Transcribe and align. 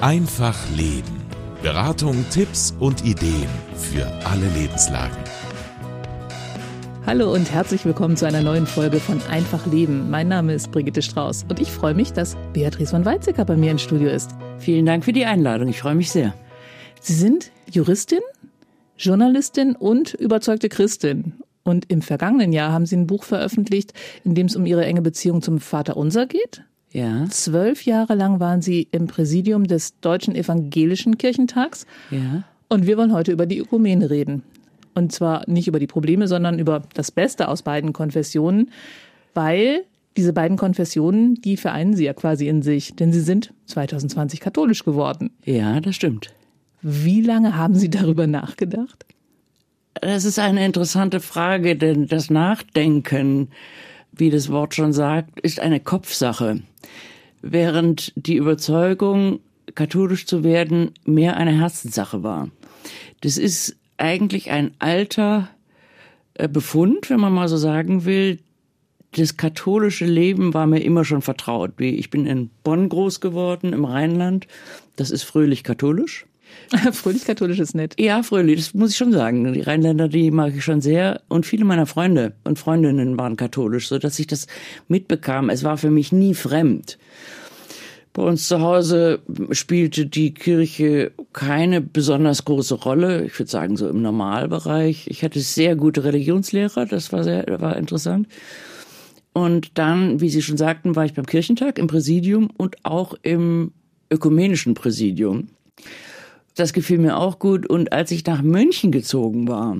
Einfach 0.00 0.56
Leben. 0.74 1.20
Beratung, 1.62 2.24
Tipps 2.30 2.74
und 2.80 3.04
Ideen 3.04 3.50
für 3.74 4.06
alle 4.24 4.48
Lebenslagen. 4.58 5.14
Hallo 7.04 7.30
und 7.34 7.52
herzlich 7.52 7.84
willkommen 7.84 8.16
zu 8.16 8.26
einer 8.26 8.40
neuen 8.40 8.66
Folge 8.66 8.98
von 8.98 9.20
Einfach 9.28 9.66
Leben. 9.66 10.08
Mein 10.08 10.28
Name 10.28 10.54
ist 10.54 10.72
Brigitte 10.72 11.02
Strauß 11.02 11.44
und 11.50 11.60
ich 11.60 11.70
freue 11.70 11.92
mich, 11.92 12.14
dass 12.14 12.38
Beatrice 12.54 12.92
von 12.92 13.04
Weizsäcker 13.04 13.44
bei 13.44 13.58
mir 13.58 13.72
im 13.72 13.76
Studio 13.76 14.08
ist. 14.08 14.30
Vielen 14.58 14.86
Dank 14.86 15.04
für 15.04 15.12
die 15.12 15.26
Einladung. 15.26 15.68
Ich 15.68 15.82
freue 15.82 15.96
mich 15.96 16.10
sehr. 16.10 16.32
Sie 17.02 17.12
sind 17.12 17.50
Juristin, 17.70 18.20
Journalistin 18.96 19.76
und 19.76 20.14
überzeugte 20.14 20.70
Christin. 20.70 21.34
Und 21.62 21.90
im 21.90 22.00
vergangenen 22.00 22.54
Jahr 22.54 22.72
haben 22.72 22.86
Sie 22.86 22.96
ein 22.96 23.06
Buch 23.06 23.24
veröffentlicht, 23.24 23.92
in 24.24 24.34
dem 24.34 24.46
es 24.46 24.56
um 24.56 24.64
Ihre 24.64 24.86
enge 24.86 25.02
Beziehung 25.02 25.42
zum 25.42 25.60
Vater 25.60 25.98
Unser 25.98 26.24
geht. 26.24 26.64
Ja. 26.92 27.26
Zwölf 27.30 27.84
Jahre 27.84 28.14
lang 28.14 28.40
waren 28.40 28.62
Sie 28.62 28.88
im 28.90 29.06
Präsidium 29.06 29.66
des 29.66 30.00
Deutschen 30.00 30.34
Evangelischen 30.34 31.18
Kirchentags. 31.18 31.86
Ja. 32.10 32.44
Und 32.68 32.86
wir 32.86 32.96
wollen 32.96 33.12
heute 33.12 33.32
über 33.32 33.46
die 33.46 33.58
Ökumene 33.58 34.10
reden. 34.10 34.42
Und 34.94 35.12
zwar 35.12 35.48
nicht 35.48 35.68
über 35.68 35.78
die 35.78 35.86
Probleme, 35.86 36.26
sondern 36.26 36.58
über 36.58 36.82
das 36.94 37.12
Beste 37.12 37.48
aus 37.48 37.62
beiden 37.62 37.92
Konfessionen, 37.92 38.70
weil 39.34 39.84
diese 40.16 40.32
beiden 40.32 40.56
Konfessionen, 40.56 41.34
die 41.36 41.56
vereinen 41.56 41.94
Sie 41.94 42.04
ja 42.04 42.12
quasi 42.12 42.48
in 42.48 42.62
sich, 42.62 42.96
denn 42.96 43.12
Sie 43.12 43.20
sind 43.20 43.54
2020 43.66 44.40
katholisch 44.40 44.84
geworden. 44.84 45.30
Ja, 45.44 45.80
das 45.80 45.94
stimmt. 45.94 46.34
Wie 46.82 47.20
lange 47.22 47.56
haben 47.56 47.74
Sie 47.76 47.90
darüber 47.90 48.26
nachgedacht? 48.26 49.06
Das 49.94 50.24
ist 50.24 50.38
eine 50.38 50.64
interessante 50.64 51.20
Frage, 51.20 51.76
denn 51.76 52.06
das 52.06 52.30
Nachdenken, 52.30 53.48
wie 54.20 54.30
das 54.30 54.50
Wort 54.50 54.74
schon 54.74 54.92
sagt, 54.92 55.40
ist 55.40 55.58
eine 55.58 55.80
Kopfsache. 55.80 56.62
Während 57.42 58.12
die 58.16 58.36
Überzeugung, 58.36 59.40
katholisch 59.74 60.26
zu 60.26 60.44
werden, 60.44 60.92
mehr 61.04 61.36
eine 61.36 61.58
Herzenssache 61.58 62.22
war. 62.22 62.50
Das 63.22 63.38
ist 63.38 63.76
eigentlich 63.96 64.50
ein 64.50 64.72
alter 64.78 65.48
äh, 66.34 66.48
Befund, 66.48 67.10
wenn 67.10 67.20
man 67.20 67.32
mal 67.32 67.48
so 67.48 67.56
sagen 67.56 68.04
will. 68.04 68.38
Das 69.12 69.36
katholische 69.36 70.06
Leben 70.06 70.54
war 70.54 70.66
mir 70.66 70.80
immer 70.80 71.04
schon 71.04 71.22
vertraut. 71.22 71.80
Ich 71.80 72.10
bin 72.10 72.26
in 72.26 72.50
Bonn 72.62 72.88
groß 72.88 73.20
geworden, 73.20 73.72
im 73.72 73.84
Rheinland. 73.84 74.46
Das 74.96 75.10
ist 75.10 75.24
fröhlich 75.24 75.64
katholisch. 75.64 76.26
fröhlich 76.92 77.24
katholisch 77.24 77.58
ist 77.58 77.74
nett. 77.74 77.94
Ja, 77.98 78.22
fröhlich, 78.22 78.56
das 78.56 78.74
muss 78.74 78.90
ich 78.90 78.96
schon 78.96 79.12
sagen. 79.12 79.52
Die 79.52 79.60
Rheinländer, 79.60 80.08
die 80.08 80.30
mag 80.30 80.54
ich 80.54 80.64
schon 80.64 80.80
sehr. 80.80 81.20
Und 81.28 81.46
viele 81.46 81.64
meiner 81.64 81.86
Freunde 81.86 82.34
und 82.44 82.58
Freundinnen 82.58 83.18
waren 83.18 83.36
katholisch, 83.36 83.88
so 83.88 83.98
dass 83.98 84.18
ich 84.18 84.26
das 84.26 84.46
mitbekam. 84.88 85.50
Es 85.50 85.64
war 85.64 85.76
für 85.76 85.90
mich 85.90 86.12
nie 86.12 86.34
fremd. 86.34 86.98
Bei 88.12 88.22
uns 88.22 88.48
zu 88.48 88.60
Hause 88.60 89.20
spielte 89.52 90.06
die 90.06 90.34
Kirche 90.34 91.12
keine 91.32 91.80
besonders 91.80 92.44
große 92.44 92.74
Rolle. 92.74 93.24
Ich 93.24 93.38
würde 93.38 93.50
sagen, 93.50 93.76
so 93.76 93.88
im 93.88 94.02
Normalbereich. 94.02 95.06
Ich 95.06 95.22
hatte 95.22 95.38
sehr 95.40 95.76
gute 95.76 96.02
Religionslehrer, 96.02 96.86
das 96.86 97.12
war 97.12 97.22
sehr, 97.22 97.46
war 97.60 97.76
interessant. 97.76 98.26
Und 99.32 99.78
dann, 99.78 100.20
wie 100.20 100.28
Sie 100.28 100.42
schon 100.42 100.56
sagten, 100.56 100.96
war 100.96 101.04
ich 101.04 101.14
beim 101.14 101.26
Kirchentag 101.26 101.78
im 101.78 101.86
Präsidium 101.86 102.50
und 102.56 102.84
auch 102.84 103.14
im 103.22 103.72
ökumenischen 104.10 104.74
Präsidium. 104.74 105.48
Das 106.56 106.72
gefiel 106.72 106.98
mir 106.98 107.16
auch 107.16 107.38
gut. 107.38 107.66
Und 107.66 107.92
als 107.92 108.10
ich 108.10 108.26
nach 108.26 108.42
München 108.42 108.92
gezogen 108.92 109.48
war, 109.48 109.78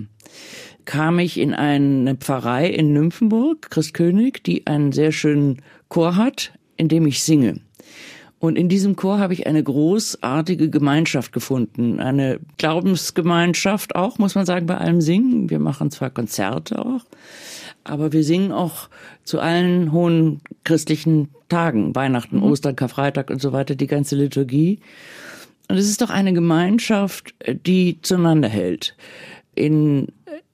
kam 0.84 1.18
ich 1.18 1.38
in 1.38 1.54
eine 1.54 2.16
Pfarrei 2.16 2.68
in 2.68 2.92
Nymphenburg, 2.92 3.70
Christkönig, 3.70 4.42
die 4.42 4.66
einen 4.66 4.92
sehr 4.92 5.12
schönen 5.12 5.62
Chor 5.88 6.16
hat, 6.16 6.52
in 6.76 6.88
dem 6.88 7.06
ich 7.06 7.22
singe. 7.22 7.60
Und 8.41 8.56
in 8.56 8.70
diesem 8.70 8.96
Chor 8.96 9.18
habe 9.18 9.34
ich 9.34 9.46
eine 9.46 9.62
großartige 9.62 10.70
Gemeinschaft 10.70 11.32
gefunden. 11.32 12.00
Eine 12.00 12.41
Glaubensgemeinschaft 12.56 13.94
auch, 13.94 14.16
muss 14.16 14.34
man 14.34 14.46
sagen, 14.46 14.64
bei 14.64 14.78
allem 14.78 15.02
Singen. 15.02 15.50
Wir 15.50 15.58
machen 15.58 15.91
zwar 15.91 16.08
Konzerte 16.08 16.78
auch, 16.78 17.04
aber 17.84 18.14
wir 18.14 18.25
singen 18.25 18.50
auch 18.50 18.88
zu 19.25 19.41
allen 19.41 19.92
hohen 19.92 20.41
christlichen 20.64 21.28
Tagen, 21.50 21.94
Weihnachten, 21.94 22.38
mhm. 22.38 22.44
Ostern, 22.44 22.76
Karfreitag 22.76 23.28
und 23.28 23.42
so 23.42 23.52
weiter, 23.52 23.75
die 23.75 23.87
ganze 23.87 24.16
Liturgie. 24.16 24.81
Und 25.70 25.76
es 25.76 25.88
ist 25.88 26.03
doch 26.03 26.10
eine 26.10 26.32
Gemeinschaft, 26.32 27.32
die 27.47 28.03
zueinander 28.03 28.48
hält. 28.48 28.97
In 29.54 30.08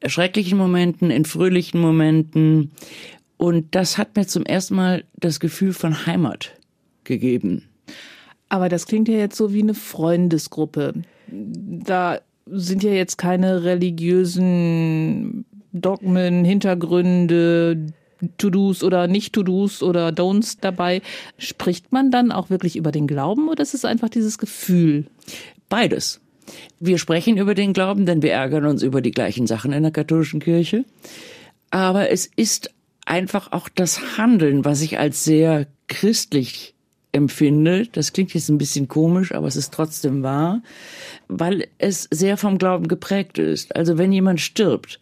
schrecklichen 0.05 0.59
Momenten, 0.59 1.11
in 1.11 1.25
fröhlichen 1.25 1.81
Momenten. 1.81 2.73
Und 3.39 3.75
das 3.75 3.97
hat 3.97 4.15
mir 4.15 4.27
zum 4.27 4.45
ersten 4.45 4.75
Mal 4.75 5.05
das 5.15 5.41
Gefühl 5.41 5.73
von 5.73 6.05
Heimat 6.05 6.53
gegeben. 7.05 7.63
Aber 8.51 8.69
das 8.69 8.87
klingt 8.87 9.09
ja 9.09 9.17
jetzt 9.17 9.39
so 9.39 9.55
wie 9.55 9.63
eine 9.63 9.73
Freundesgruppe. 9.73 10.93
Da 11.29 12.21
sind 12.45 12.83
ja 12.83 12.93
jetzt 12.93 13.17
keine 13.17 13.65
religiösen 13.65 15.47
Dogmen, 15.73 16.45
Hintergründe, 16.45 17.87
To-Dos 18.39 18.83
oder 18.83 19.07
Nicht-To-Dos 19.07 19.83
oder 19.83 20.09
Don'ts 20.09 20.59
dabei. 20.61 21.03
Spricht 21.39 21.93
man 21.93 22.11
dann 22.11 22.33
auch 22.33 22.51
wirklich 22.51 22.77
über 22.77 22.93
den 22.93 23.07
Glauben 23.07 23.49
oder 23.49 23.63
ist 23.63 23.75
es 23.75 23.85
einfach 23.85 24.09
dieses 24.09 24.39
Gefühl? 24.39 25.07
Beides. 25.69 26.21
Wir 26.79 26.99
sprechen 26.99 27.37
über 27.37 27.55
den 27.55 27.73
Glauben, 27.73 28.07
denn 28.07 28.23
wir 28.23 28.33
ärgern 28.33 28.67
uns 28.67 28.83
über 28.83 29.01
die 29.01 29.11
gleichen 29.11 29.47
Sachen 29.47 29.73
in 29.73 29.83
der 29.83 29.93
katholischen 29.93 30.41
Kirche. 30.41 30.85
Aber 31.71 32.11
es 32.11 32.27
ist 32.37 32.71
einfach 33.05 33.53
auch 33.53 33.69
das 33.69 34.17
Handeln, 34.17 34.65
was 34.65 34.81
ich 34.81 34.99
als 34.99 35.25
sehr 35.25 35.67
christlich 35.89 36.75
empfinde. 37.13 37.89
Das 37.91 38.13
klingt 38.13 38.35
jetzt 38.35 38.49
ein 38.49 38.59
bisschen 38.59 38.89
komisch, 38.89 39.33
aber 39.33 39.47
es 39.49 39.57
ist 39.57 39.73
trotzdem 39.73 40.23
wahr, 40.23 40.63
weil 41.29 41.67
es 41.79 42.09
sehr 42.11 42.37
vom 42.37 42.59
Glauben 42.59 42.89
geprägt 42.89 43.39
ist. 43.39 43.75
Also 43.75 43.99
wenn 43.99 44.13
jemand 44.13 44.41
stirbt, 44.41 45.01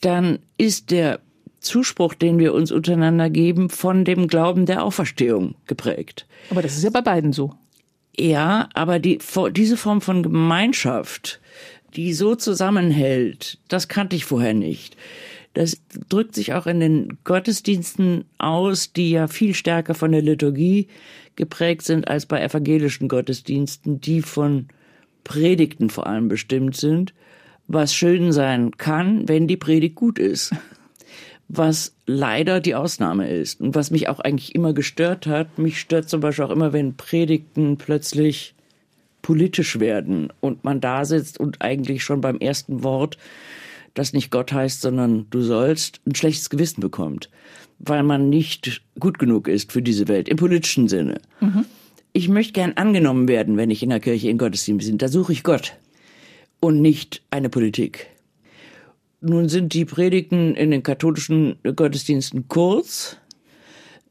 dann 0.00 0.38
ist 0.58 0.90
der 0.90 1.20
Zuspruch, 1.60 2.14
den 2.14 2.38
wir 2.38 2.54
uns 2.54 2.72
untereinander 2.72 3.30
geben, 3.30 3.68
von 3.68 4.04
dem 4.04 4.28
Glauben 4.28 4.66
der 4.66 4.82
Auferstehung 4.82 5.54
geprägt. 5.66 6.26
Aber 6.50 6.62
das 6.62 6.76
ist 6.76 6.84
ja 6.84 6.90
bei 6.90 7.02
beiden 7.02 7.32
so. 7.32 7.54
Ja, 8.16 8.68
aber 8.74 8.98
die, 8.98 9.18
diese 9.52 9.76
Form 9.76 10.00
von 10.00 10.22
Gemeinschaft, 10.22 11.40
die 11.94 12.12
so 12.12 12.34
zusammenhält, 12.34 13.58
das 13.68 13.88
kannte 13.88 14.16
ich 14.16 14.24
vorher 14.24 14.54
nicht. 14.54 14.96
Das 15.54 15.80
drückt 16.08 16.34
sich 16.34 16.54
auch 16.54 16.66
in 16.66 16.80
den 16.80 17.18
Gottesdiensten 17.24 18.24
aus, 18.38 18.92
die 18.92 19.10
ja 19.10 19.26
viel 19.26 19.54
stärker 19.54 19.94
von 19.94 20.12
der 20.12 20.22
Liturgie 20.22 20.88
geprägt 21.36 21.82
sind 21.82 22.08
als 22.08 22.26
bei 22.26 22.42
evangelischen 22.42 23.08
Gottesdiensten, 23.08 24.00
die 24.00 24.22
von 24.22 24.68
Predigten 25.24 25.90
vor 25.90 26.06
allem 26.06 26.28
bestimmt 26.28 26.76
sind, 26.76 27.14
was 27.66 27.94
schön 27.94 28.32
sein 28.32 28.76
kann, 28.76 29.28
wenn 29.28 29.46
die 29.46 29.56
Predigt 29.56 29.94
gut 29.94 30.18
ist 30.18 30.52
was 31.52 31.92
leider 32.06 32.60
die 32.60 32.76
Ausnahme 32.76 33.28
ist 33.28 33.60
und 33.60 33.74
was 33.74 33.90
mich 33.90 34.08
auch 34.08 34.20
eigentlich 34.20 34.54
immer 34.54 34.72
gestört 34.72 35.26
hat. 35.26 35.58
Mich 35.58 35.80
stört 35.80 36.08
zum 36.08 36.20
Beispiel 36.20 36.44
auch 36.44 36.50
immer, 36.50 36.72
wenn 36.72 36.94
Predigten 36.94 37.76
plötzlich 37.76 38.54
politisch 39.20 39.80
werden 39.80 40.32
und 40.40 40.62
man 40.62 40.80
da 40.80 41.04
sitzt 41.04 41.40
und 41.40 41.60
eigentlich 41.60 42.04
schon 42.04 42.20
beim 42.20 42.38
ersten 42.38 42.84
Wort, 42.84 43.18
das 43.94 44.12
nicht 44.12 44.30
Gott 44.30 44.52
heißt, 44.52 44.80
sondern 44.80 45.26
du 45.30 45.42
sollst, 45.42 46.00
ein 46.06 46.14
schlechtes 46.14 46.50
Gewissen 46.50 46.80
bekommt, 46.80 47.28
weil 47.80 48.04
man 48.04 48.28
nicht 48.28 48.82
gut 49.00 49.18
genug 49.18 49.48
ist 49.48 49.72
für 49.72 49.82
diese 49.82 50.06
Welt, 50.06 50.28
im 50.28 50.36
politischen 50.36 50.86
Sinne. 50.86 51.20
Mhm. 51.40 51.64
Ich 52.12 52.28
möchte 52.28 52.52
gern 52.52 52.74
angenommen 52.74 53.26
werden, 53.26 53.56
wenn 53.56 53.70
ich 53.70 53.82
in 53.82 53.90
der 53.90 54.00
Kirche 54.00 54.30
in 54.30 54.38
Gottesdienst 54.38 54.86
bin. 54.86 54.98
Da 54.98 55.08
suche 55.08 55.32
ich 55.32 55.42
Gott 55.42 55.74
und 56.60 56.80
nicht 56.80 57.22
eine 57.30 57.48
Politik. 57.48 58.06
Nun 59.20 59.48
sind 59.48 59.74
die 59.74 59.84
Predigten 59.84 60.54
in 60.54 60.70
den 60.70 60.82
katholischen 60.82 61.56
Gottesdiensten 61.62 62.48
kurz. 62.48 63.18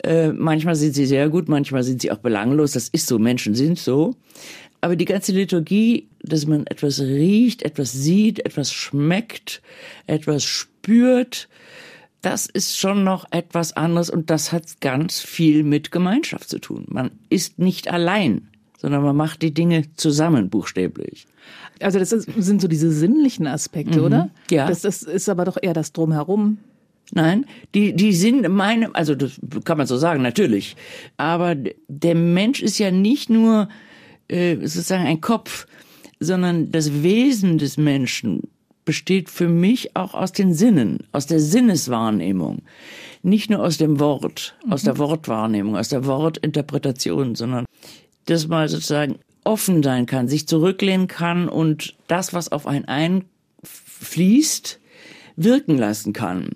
Äh, 0.03 0.31
manchmal 0.31 0.75
sind 0.75 0.93
sie 0.93 1.05
sehr 1.05 1.29
gut, 1.29 1.49
manchmal 1.49 1.83
sind 1.83 2.01
sie 2.01 2.11
auch 2.11 2.19
belanglos. 2.19 2.73
Das 2.73 2.89
ist 2.89 3.07
so, 3.07 3.19
Menschen 3.19 3.55
sind 3.55 3.79
so. 3.79 4.15
Aber 4.81 4.95
die 4.95 5.05
ganze 5.05 5.31
Liturgie, 5.31 6.07
dass 6.21 6.45
man 6.45 6.65
etwas 6.67 7.01
riecht, 7.01 7.63
etwas 7.63 7.91
sieht, 7.91 8.45
etwas 8.45 8.71
schmeckt, 8.71 9.61
etwas 10.07 10.43
spürt, 10.43 11.49
das 12.21 12.45
ist 12.47 12.77
schon 12.77 13.03
noch 13.03 13.25
etwas 13.31 13.75
anderes 13.75 14.09
und 14.09 14.29
das 14.29 14.51
hat 14.51 14.81
ganz 14.81 15.19
viel 15.19 15.63
mit 15.63 15.91
Gemeinschaft 15.91 16.49
zu 16.49 16.59
tun. 16.59 16.85
Man 16.87 17.11
ist 17.29 17.59
nicht 17.59 17.89
allein, 17.89 18.49
sondern 18.79 19.03
man 19.03 19.15
macht 19.15 19.41
die 19.41 19.53
Dinge 19.53 19.83
zusammen, 19.95 20.49
buchstäblich. 20.49 21.27
Also 21.81 21.99
das 21.99 22.13
ist, 22.13 22.29
sind 22.37 22.61
so 22.61 22.67
diese 22.67 22.91
sinnlichen 22.91 23.45
Aspekte, 23.45 23.99
mhm. 23.99 24.05
oder? 24.05 24.29
Ja. 24.49 24.67
Das, 24.67 24.81
das 24.81 25.03
ist 25.03 25.27
aber 25.27 25.45
doch 25.45 25.57
eher 25.61 25.73
das 25.73 25.91
Drumherum. 25.91 26.59
Nein, 27.11 27.45
die, 27.73 27.93
die 27.93 28.13
sind 28.13 28.47
meine, 28.49 28.93
also 28.93 29.15
das 29.15 29.39
kann 29.65 29.77
man 29.77 29.87
so 29.87 29.97
sagen, 29.97 30.21
natürlich. 30.21 30.75
Aber 31.17 31.55
der 31.87 32.15
Mensch 32.15 32.61
ist 32.61 32.77
ja 32.77 32.91
nicht 32.91 33.29
nur 33.29 33.67
äh, 34.27 34.55
sozusagen 34.57 35.07
ein 35.07 35.19
Kopf, 35.19 35.65
sondern 36.19 36.71
das 36.71 37.03
Wesen 37.03 37.57
des 37.57 37.77
Menschen 37.77 38.43
besteht 38.85 39.29
für 39.29 39.49
mich 39.49 39.95
auch 39.95 40.13
aus 40.13 40.31
den 40.31 40.53
Sinnen, 40.53 40.99
aus 41.11 41.25
der 41.25 41.39
Sinneswahrnehmung. 41.39 42.61
Nicht 43.23 43.49
nur 43.49 43.63
aus 43.63 43.77
dem 43.77 43.99
Wort, 43.99 44.55
aus 44.69 44.83
der 44.83 44.93
mhm. 44.93 44.99
Wortwahrnehmung, 44.99 45.75
aus 45.75 45.89
der 45.89 46.05
Wortinterpretation, 46.05 47.35
sondern 47.35 47.65
das 48.29 48.47
mal 48.47 48.67
sozusagen 48.69 49.15
offen 49.43 49.81
sein 49.83 50.05
kann, 50.05 50.27
sich 50.27 50.47
zurücklehnen 50.47 51.07
kann 51.07 51.49
und 51.49 51.95
das, 52.07 52.33
was 52.33 52.51
auf 52.51 52.67
einen 52.67 52.85
einfließt, 52.85 54.79
wirken 55.35 55.77
lassen 55.77 56.13
kann. 56.13 56.49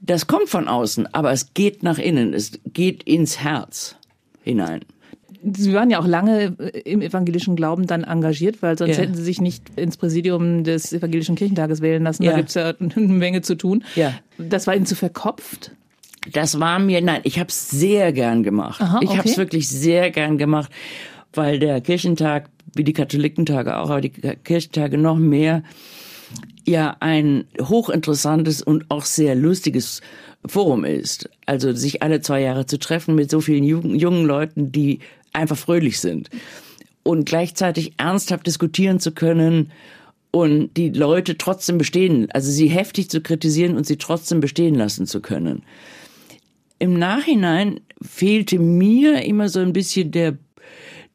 Das 0.00 0.26
kommt 0.26 0.48
von 0.48 0.68
außen, 0.68 1.12
aber 1.14 1.32
es 1.32 1.54
geht 1.54 1.82
nach 1.82 1.98
innen, 1.98 2.34
es 2.34 2.52
geht 2.72 3.02
ins 3.04 3.40
Herz 3.40 3.96
hinein. 4.42 4.80
Sie 5.56 5.74
waren 5.74 5.90
ja 5.90 5.98
auch 6.00 6.06
lange 6.06 6.56
im 6.84 7.02
evangelischen 7.02 7.54
Glauben 7.54 7.86
dann 7.86 8.02
engagiert, 8.02 8.62
weil 8.62 8.78
sonst 8.78 8.96
Ja. 8.96 9.02
hätten 9.02 9.14
Sie 9.14 9.22
sich 9.22 9.40
nicht 9.42 9.62
ins 9.76 9.98
Präsidium 9.98 10.64
des 10.64 10.90
evangelischen 10.92 11.34
Kirchentages 11.36 11.82
wählen 11.82 12.02
lassen. 12.02 12.22
Da 12.24 12.30
Ja. 12.30 12.36
gibt's 12.36 12.54
ja 12.54 12.72
eine 12.80 13.06
Menge 13.06 13.42
zu 13.42 13.54
tun. 13.54 13.84
Ja. 13.94 14.14
Das 14.38 14.66
war 14.66 14.74
Ihnen 14.74 14.86
zu 14.86 14.94
verkopft? 14.96 15.72
Das 16.32 16.58
war 16.60 16.78
mir, 16.78 17.02
nein, 17.02 17.20
ich 17.24 17.38
habe 17.38 17.50
es 17.50 17.68
sehr 17.68 18.14
gern 18.14 18.42
gemacht. 18.42 18.80
Aha, 18.80 19.00
Ich 19.02 19.10
habe 19.10 19.20
es 19.28 19.32
okay. 19.32 19.36
wirklich 19.36 19.68
sehr 19.68 20.10
gern 20.10 20.38
gemacht, 20.38 20.72
weil 21.36 21.58
der 21.58 21.80
Kirchentag, 21.80 22.48
wie 22.74 22.84
die 22.84 22.92
Katholikentage 22.92 23.76
auch, 23.76 23.90
aber 23.90 24.00
die 24.00 24.10
Kirchentage 24.10 24.98
noch 24.98 25.16
mehr, 25.16 25.62
ja 26.66 26.96
ein 27.00 27.44
hochinteressantes 27.60 28.62
und 28.62 28.90
auch 28.90 29.04
sehr 29.04 29.34
lustiges 29.34 30.00
Forum 30.46 30.84
ist. 30.84 31.28
Also 31.46 31.72
sich 31.72 32.02
alle 32.02 32.20
zwei 32.20 32.40
Jahre 32.42 32.66
zu 32.66 32.78
treffen 32.78 33.14
mit 33.14 33.30
so 33.30 33.40
vielen 33.40 33.64
jungen, 33.64 34.26
Leuten, 34.26 34.72
die 34.72 35.00
einfach 35.32 35.56
fröhlich 35.56 36.00
sind. 36.00 36.30
Und 37.02 37.26
gleichzeitig 37.26 37.94
ernsthaft 37.98 38.46
diskutieren 38.46 38.98
zu 38.98 39.12
können 39.12 39.70
und 40.30 40.76
die 40.76 40.88
Leute 40.90 41.38
trotzdem 41.38 41.78
bestehen, 41.78 42.28
also 42.32 42.50
sie 42.50 42.66
heftig 42.66 43.10
zu 43.10 43.20
kritisieren 43.20 43.76
und 43.76 43.86
sie 43.86 43.98
trotzdem 43.98 44.40
bestehen 44.40 44.74
lassen 44.74 45.06
zu 45.06 45.20
können. 45.20 45.62
Im 46.78 46.98
Nachhinein 46.98 47.80
fehlte 48.02 48.58
mir 48.58 49.22
immer 49.24 49.48
so 49.48 49.60
ein 49.60 49.72
bisschen 49.72 50.10
der 50.10 50.36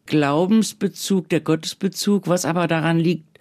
Glaubensbezug, 0.09 1.29
der 1.29 1.39
Gottesbezug, 1.39 2.27
was 2.27 2.44
aber 2.44 2.67
daran 2.67 3.00
liegt, 3.00 3.39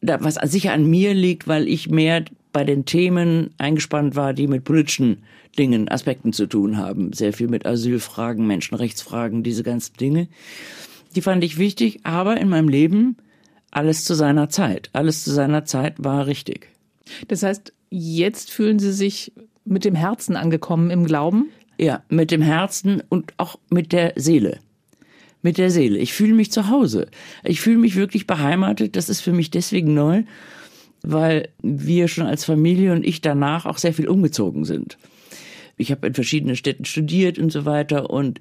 was 0.00 0.36
sicher 0.50 0.72
an 0.72 0.88
mir 0.88 1.14
liegt, 1.14 1.48
weil 1.48 1.68
ich 1.68 1.90
mehr 1.90 2.24
bei 2.52 2.64
den 2.64 2.84
Themen 2.84 3.50
eingespannt 3.58 4.14
war, 4.14 4.32
die 4.32 4.46
mit 4.46 4.64
politischen 4.64 5.18
Dingen, 5.58 5.88
Aspekten 5.88 6.32
zu 6.32 6.46
tun 6.46 6.76
haben. 6.76 7.12
Sehr 7.12 7.32
viel 7.32 7.48
mit 7.48 7.66
Asylfragen, 7.66 8.46
Menschenrechtsfragen, 8.46 9.42
diese 9.42 9.62
ganzen 9.62 9.96
Dinge. 9.96 10.28
Die 11.16 11.22
fand 11.22 11.42
ich 11.42 11.58
wichtig, 11.58 12.00
aber 12.04 12.36
in 12.36 12.48
meinem 12.48 12.68
Leben 12.68 13.16
alles 13.72 14.04
zu 14.04 14.14
seiner 14.14 14.48
Zeit. 14.48 14.90
Alles 14.92 15.24
zu 15.24 15.32
seiner 15.32 15.64
Zeit 15.64 15.94
war 15.98 16.26
richtig. 16.26 16.68
Das 17.26 17.42
heißt, 17.42 17.72
jetzt 17.90 18.50
fühlen 18.50 18.78
Sie 18.78 18.92
sich 18.92 19.32
mit 19.64 19.84
dem 19.84 19.96
Herzen 19.96 20.36
angekommen 20.36 20.90
im 20.90 21.04
Glauben? 21.04 21.50
Ja, 21.78 22.02
mit 22.08 22.30
dem 22.30 22.42
Herzen 22.42 23.02
und 23.08 23.34
auch 23.38 23.58
mit 23.70 23.92
der 23.92 24.12
Seele. 24.16 24.60
Mit 25.46 25.58
der 25.58 25.70
Seele. 25.70 25.98
Ich 25.98 26.12
fühle 26.12 26.34
mich 26.34 26.50
zu 26.50 26.70
Hause. 26.70 27.06
Ich 27.44 27.60
fühle 27.60 27.78
mich 27.78 27.94
wirklich 27.94 28.26
beheimatet. 28.26 28.96
Das 28.96 29.08
ist 29.08 29.20
für 29.20 29.30
mich 29.30 29.48
deswegen 29.48 29.94
neu, 29.94 30.24
weil 31.02 31.50
wir 31.62 32.08
schon 32.08 32.26
als 32.26 32.44
Familie 32.44 32.90
und 32.90 33.06
ich 33.06 33.20
danach 33.20 33.64
auch 33.64 33.78
sehr 33.78 33.94
viel 33.94 34.08
umgezogen 34.08 34.64
sind. 34.64 34.98
Ich 35.76 35.92
habe 35.92 36.08
in 36.08 36.14
verschiedenen 36.14 36.56
Städten 36.56 36.84
studiert 36.84 37.38
und 37.38 37.52
so 37.52 37.64
weiter 37.64 38.10
und 38.10 38.40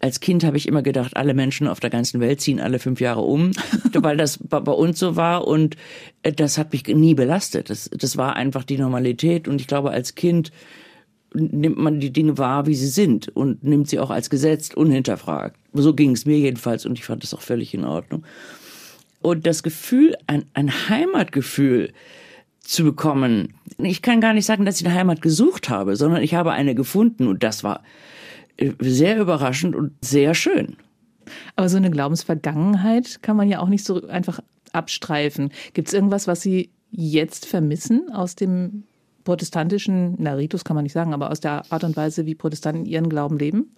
als 0.00 0.20
Kind 0.20 0.42
habe 0.42 0.56
ich 0.56 0.66
immer 0.66 0.80
gedacht, 0.80 1.18
alle 1.18 1.34
Menschen 1.34 1.68
auf 1.68 1.80
der 1.80 1.90
ganzen 1.90 2.18
Welt 2.18 2.40
ziehen 2.40 2.60
alle 2.60 2.78
fünf 2.78 2.98
Jahre 2.98 3.20
um, 3.20 3.50
weil 3.92 4.16
das 4.16 4.38
bei 4.38 4.72
uns 4.72 4.98
so 4.98 5.16
war 5.16 5.46
und 5.46 5.76
äh, 6.22 6.32
das 6.32 6.56
hat 6.56 6.72
mich 6.72 6.86
nie 6.86 7.12
belastet. 7.12 7.68
Das, 7.68 7.90
das 7.92 8.16
war 8.16 8.36
einfach 8.36 8.64
die 8.64 8.78
Normalität 8.78 9.48
und 9.48 9.60
ich 9.60 9.66
glaube, 9.66 9.90
als 9.90 10.14
Kind 10.14 10.50
nimmt 11.34 11.76
man 11.76 12.00
die 12.00 12.12
Dinge 12.12 12.38
wahr, 12.38 12.66
wie 12.66 12.74
sie 12.74 12.86
sind 12.86 13.28
und 13.28 13.64
nimmt 13.64 13.88
sie 13.88 13.98
auch 13.98 14.10
als 14.10 14.30
gesetzt, 14.30 14.76
unhinterfragt. 14.76 15.58
So 15.82 15.94
ging 15.94 16.12
es 16.12 16.26
mir 16.26 16.38
jedenfalls 16.38 16.86
und 16.86 16.98
ich 16.98 17.04
fand 17.04 17.22
das 17.22 17.34
auch 17.34 17.40
völlig 17.40 17.74
in 17.74 17.84
Ordnung. 17.84 18.24
Und 19.20 19.46
das 19.46 19.62
Gefühl, 19.62 20.16
ein, 20.26 20.44
ein 20.54 20.70
Heimatgefühl 20.88 21.92
zu 22.60 22.84
bekommen, 22.84 23.54
ich 23.78 24.02
kann 24.02 24.20
gar 24.20 24.34
nicht 24.34 24.46
sagen, 24.46 24.64
dass 24.64 24.80
ich 24.80 24.86
eine 24.86 24.94
Heimat 24.94 25.22
gesucht 25.22 25.68
habe, 25.68 25.96
sondern 25.96 26.22
ich 26.22 26.34
habe 26.34 26.52
eine 26.52 26.74
gefunden 26.74 27.26
und 27.26 27.42
das 27.42 27.64
war 27.64 27.82
äh, 28.56 28.72
sehr 28.80 29.18
überraschend 29.18 29.74
und 29.74 29.92
sehr 30.02 30.34
schön. 30.34 30.76
Aber 31.56 31.68
so 31.68 31.76
eine 31.76 31.90
Glaubensvergangenheit 31.90 33.22
kann 33.22 33.36
man 33.36 33.48
ja 33.48 33.60
auch 33.60 33.68
nicht 33.68 33.84
so 33.84 34.06
einfach 34.08 34.40
abstreifen. 34.72 35.50
Gibt 35.72 35.88
es 35.88 35.94
irgendwas, 35.94 36.26
was 36.26 36.42
Sie 36.42 36.70
jetzt 36.90 37.46
vermissen 37.46 38.10
aus 38.12 38.34
dem 38.34 38.84
protestantischen, 39.24 40.14
na 40.18 40.34
Ritus 40.34 40.64
kann 40.64 40.74
man 40.74 40.84
nicht 40.84 40.92
sagen, 40.92 41.12
aber 41.12 41.30
aus 41.30 41.40
der 41.40 41.62
Art 41.70 41.84
und 41.84 41.96
Weise, 41.96 42.24
wie 42.24 42.34
Protestanten 42.34 42.86
ihren 42.86 43.08
Glauben 43.08 43.38
leben? 43.38 43.74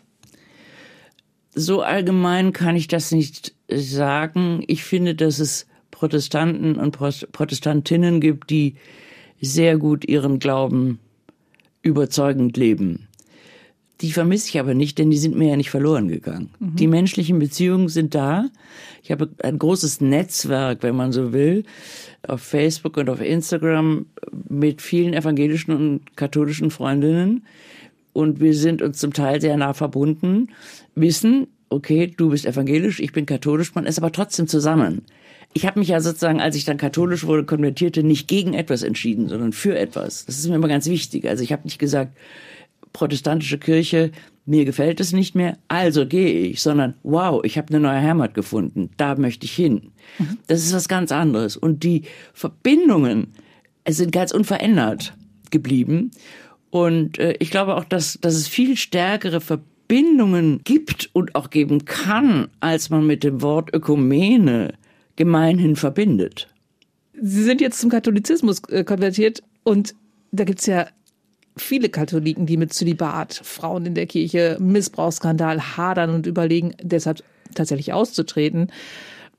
So 1.54 1.82
allgemein 1.82 2.52
kann 2.52 2.76
ich 2.76 2.88
das 2.88 3.12
nicht 3.12 3.54
sagen. 3.68 4.62
Ich 4.66 4.84
finde, 4.84 5.14
dass 5.14 5.38
es 5.38 5.66
Protestanten 5.90 6.76
und 6.76 6.92
Protestantinnen 7.32 8.20
gibt, 8.20 8.50
die 8.50 8.76
sehr 9.40 9.78
gut 9.78 10.04
ihren 10.04 10.38
Glauben 10.38 10.98
überzeugend 11.82 12.56
leben. 12.56 13.08
Die 14.00 14.12
vermisse 14.12 14.48
ich 14.48 14.58
aber 14.58 14.72
nicht, 14.72 14.98
denn 14.98 15.10
die 15.10 15.18
sind 15.18 15.36
mir 15.36 15.50
ja 15.50 15.56
nicht 15.56 15.68
verloren 15.68 16.08
gegangen. 16.08 16.50
Die 16.58 16.86
menschlichen 16.86 17.38
Beziehungen 17.38 17.88
sind 17.88 18.14
da. 18.14 18.48
Ich 19.02 19.10
habe 19.10 19.28
ein 19.42 19.58
großes 19.58 20.00
Netzwerk, 20.00 20.82
wenn 20.82 20.96
man 20.96 21.12
so 21.12 21.34
will, 21.34 21.64
auf 22.26 22.40
Facebook 22.40 22.96
und 22.96 23.10
auf 23.10 23.20
Instagram 23.20 24.06
mit 24.48 24.80
vielen 24.80 25.12
evangelischen 25.12 25.74
und 25.74 26.16
katholischen 26.16 26.70
Freundinnen. 26.70 27.44
Und 28.12 28.40
wir 28.40 28.54
sind 28.54 28.82
uns 28.82 28.98
zum 28.98 29.12
Teil 29.12 29.40
sehr 29.40 29.56
nah 29.56 29.72
verbunden, 29.72 30.48
wissen, 30.94 31.46
okay, 31.68 32.12
du 32.14 32.30
bist 32.30 32.46
evangelisch, 32.46 33.00
ich 33.00 33.12
bin 33.12 33.26
katholisch, 33.26 33.74
man 33.74 33.86
ist 33.86 33.98
aber 33.98 34.12
trotzdem 34.12 34.48
zusammen. 34.48 35.02
Ich 35.52 35.66
habe 35.66 35.78
mich 35.78 35.88
ja 35.88 36.00
sozusagen, 36.00 36.40
als 36.40 36.56
ich 36.56 36.64
dann 36.64 36.76
katholisch 36.76 37.24
wurde, 37.24 37.44
konvertierte, 37.44 38.02
nicht 38.02 38.28
gegen 38.28 38.54
etwas 38.54 38.82
entschieden, 38.82 39.28
sondern 39.28 39.52
für 39.52 39.78
etwas. 39.78 40.26
Das 40.26 40.38
ist 40.38 40.48
mir 40.48 40.56
immer 40.56 40.68
ganz 40.68 40.86
wichtig. 40.86 41.28
Also 41.28 41.42
ich 41.42 41.52
habe 41.52 41.64
nicht 41.64 41.78
gesagt, 41.78 42.16
protestantische 42.92 43.58
Kirche, 43.58 44.10
mir 44.46 44.64
gefällt 44.64 45.00
es 45.00 45.12
nicht 45.12 45.34
mehr, 45.34 45.58
also 45.68 46.06
gehe 46.06 46.48
ich, 46.48 46.60
sondern 46.60 46.94
wow, 47.02 47.40
ich 47.44 47.56
habe 47.56 47.68
eine 47.68 47.80
neue 47.80 48.00
Heimat 48.00 48.34
gefunden, 48.34 48.90
da 48.96 49.14
möchte 49.14 49.46
ich 49.46 49.52
hin. 49.52 49.92
Das 50.48 50.64
ist 50.64 50.74
was 50.74 50.88
ganz 50.88 51.12
anderes. 51.12 51.56
Und 51.56 51.84
die 51.84 52.02
Verbindungen 52.32 53.28
sind 53.88 54.12
ganz 54.12 54.32
unverändert 54.32 55.14
geblieben. 55.50 56.10
Und 56.70 57.18
äh, 57.18 57.34
ich 57.38 57.50
glaube 57.50 57.76
auch, 57.76 57.84
dass, 57.84 58.18
dass 58.20 58.34
es 58.34 58.48
viel 58.48 58.76
stärkere 58.76 59.40
Verbindungen 59.40 60.60
gibt 60.64 61.10
und 61.12 61.34
auch 61.34 61.50
geben 61.50 61.84
kann, 61.84 62.48
als 62.60 62.90
man 62.90 63.06
mit 63.06 63.24
dem 63.24 63.42
Wort 63.42 63.74
Ökumene 63.74 64.74
gemeinhin 65.16 65.76
verbindet. 65.76 66.48
Sie 67.20 67.42
sind 67.42 67.60
jetzt 67.60 67.80
zum 67.80 67.90
Katholizismus 67.90 68.62
äh, 68.68 68.84
konvertiert 68.84 69.42
und 69.64 69.94
da 70.32 70.44
gibt's 70.44 70.66
ja 70.66 70.86
viele 71.56 71.88
Katholiken, 71.88 72.46
die 72.46 72.56
mit 72.56 72.72
Zölibat, 72.72 73.40
Frauen 73.44 73.86
in 73.86 73.94
der 73.94 74.06
Kirche, 74.06 74.56
Missbrauchsskandal 74.60 75.76
hadern 75.76 76.10
und 76.10 76.26
überlegen, 76.26 76.74
deshalb 76.82 77.22
tatsächlich 77.54 77.92
auszutreten. 77.92 78.70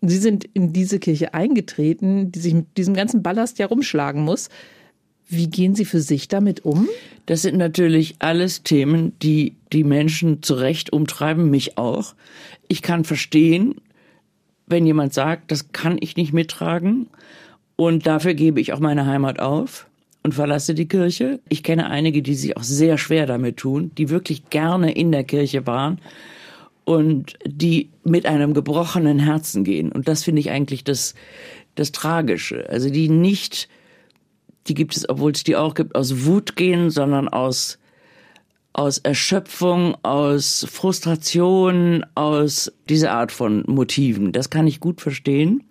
Sie 0.02 0.18
sind 0.18 0.46
in 0.54 0.74
diese 0.74 1.00
Kirche 1.00 1.34
eingetreten, 1.34 2.32
die 2.32 2.40
sich 2.40 2.54
mit 2.54 2.78
diesem 2.78 2.94
ganzen 2.94 3.24
Ballast 3.24 3.60
ja 3.60 3.68
rumschlagen 3.68 4.24
muss. 4.24 4.50
Wie 5.32 5.50
gehen 5.50 5.76
Sie 5.76 5.86
für 5.86 6.02
sich 6.02 6.28
damit 6.28 6.66
um? 6.66 6.90
Das 7.26 7.42
sind 7.42 7.58
natürlich 7.58 8.16
alles 8.20 8.64
Themen, 8.64 9.14
die 9.20 9.56
die 9.72 9.86
Menschen 9.86 10.44
zu 10.44 10.56
Recht 10.56 10.92
umtreiben, 10.92 11.50
mich 11.50 11.78
auch. 11.78 12.16
Ich 12.68 12.82
kann 12.82 13.06
verstehen, 13.06 13.76
wenn 14.68 14.86
jemand 14.86 15.14
sagt, 15.14 15.50
das 15.50 15.72
kann 15.72 15.98
ich 16.02 16.18
nicht 16.18 16.34
mittragen 16.34 17.08
und 17.78 18.06
dafür 18.06 18.34
gebe 18.34 18.60
ich 18.60 18.74
auch 18.74 18.82
meine 18.82 19.06
Heimat 19.06 19.40
auf 19.40 19.88
und 20.22 20.34
verlasse 20.34 20.76
die 20.76 20.90
Kirche. 20.90 21.40
Ich 21.48 21.64
kenne 21.64 21.90
einige, 21.90 22.22
die 22.22 22.36
sich 22.36 22.58
auch 22.58 22.64
sehr 22.64 22.98
schwer 22.98 23.26
damit 23.26 23.56
tun, 23.56 23.92
die 23.98 24.10
wirklich 24.10 24.50
gerne 24.50 24.92
in 24.92 25.14
der 25.14 25.24
Kirche 25.24 25.66
waren 25.66 26.02
und 26.84 27.38
die 27.46 27.90
mit 28.04 28.26
einem 28.26 28.54
gebrochenen 28.54 29.20
Herzen 29.20 29.64
gehen. 29.64 29.94
Und 29.94 30.10
das 30.10 30.26
finde 30.26 30.42
ich 30.42 30.52
eigentlich 30.52 30.84
das, 30.84 31.16
das 31.76 31.94
Tragische. 31.94 32.70
Also 32.70 32.90
die 32.90 33.08
nicht, 33.08 33.70
die 34.68 34.74
gibt 34.74 34.96
es, 34.96 35.08
obwohl 35.10 35.32
es 35.32 35.44
die 35.44 35.56
auch 35.56 35.74
gibt, 35.74 35.96
aus 35.96 36.26
Wut 36.26 36.56
gehen, 36.56 36.90
sondern 36.90 37.28
aus, 37.28 37.80
aus 38.74 39.00
Erschöpfung, 39.00 39.96
aus 40.04 40.66
Frustration, 40.70 42.06
aus 42.16 42.72
dieser 42.90 43.12
Art 43.14 43.32
von 43.32 43.64
Motiven. 43.68 44.32
Das 44.32 44.50
kann 44.50 44.68
ich 44.68 44.80
gut 44.80 45.02
verstehen. 45.02 45.64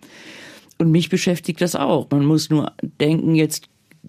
Und 0.78 0.90
mich 0.90 1.11
beschäftigt 1.11 1.61
das 1.61 1.76
auch. 1.76 2.09
Man 2.11 2.25
muss 2.25 2.49
nur 2.50 2.73
denken, 2.99 3.35
jetzt, 3.35 3.68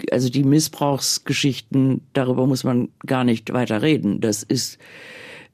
also 0.10 0.30
die 0.30 0.44
Missbrauchsgeschichten, 0.44 2.02
darüber 2.14 2.48
muss 2.48 2.64
man 2.64 2.90
gar 3.06 3.24
nicht 3.24 3.52
weiter 3.54 3.82
reden. 3.82 4.22
Das 4.22 4.42
ist 4.42 4.80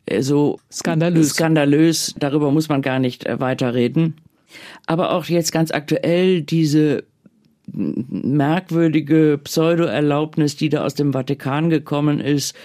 äh, 0.05 0.22
so 0.22 0.60
Skandalös. 0.72 1.29
skandalös, 1.29 2.15
darüber 2.19 2.51
muss 2.51 2.69
man 2.69 2.81
gar 2.81 3.00
nicht 3.00 3.25
äh, 3.25 3.39
weiter 3.39 3.74
reden. 3.74 4.15
Aber 4.86 5.12
auch 5.12 5.25
jetzt 5.25 5.51
ganz 5.51 5.72
aktuell 5.72 6.41
diese 6.41 7.03
merkwürdige 7.74 9.39
Pseudo-Erlaubnis, 9.43 10.55
die 10.55 10.69
da 10.69 10.86
aus 10.86 10.95
dem 10.95 11.13
Vatikan 11.13 11.69
gekommen 11.69 12.19
ist, 12.19 12.55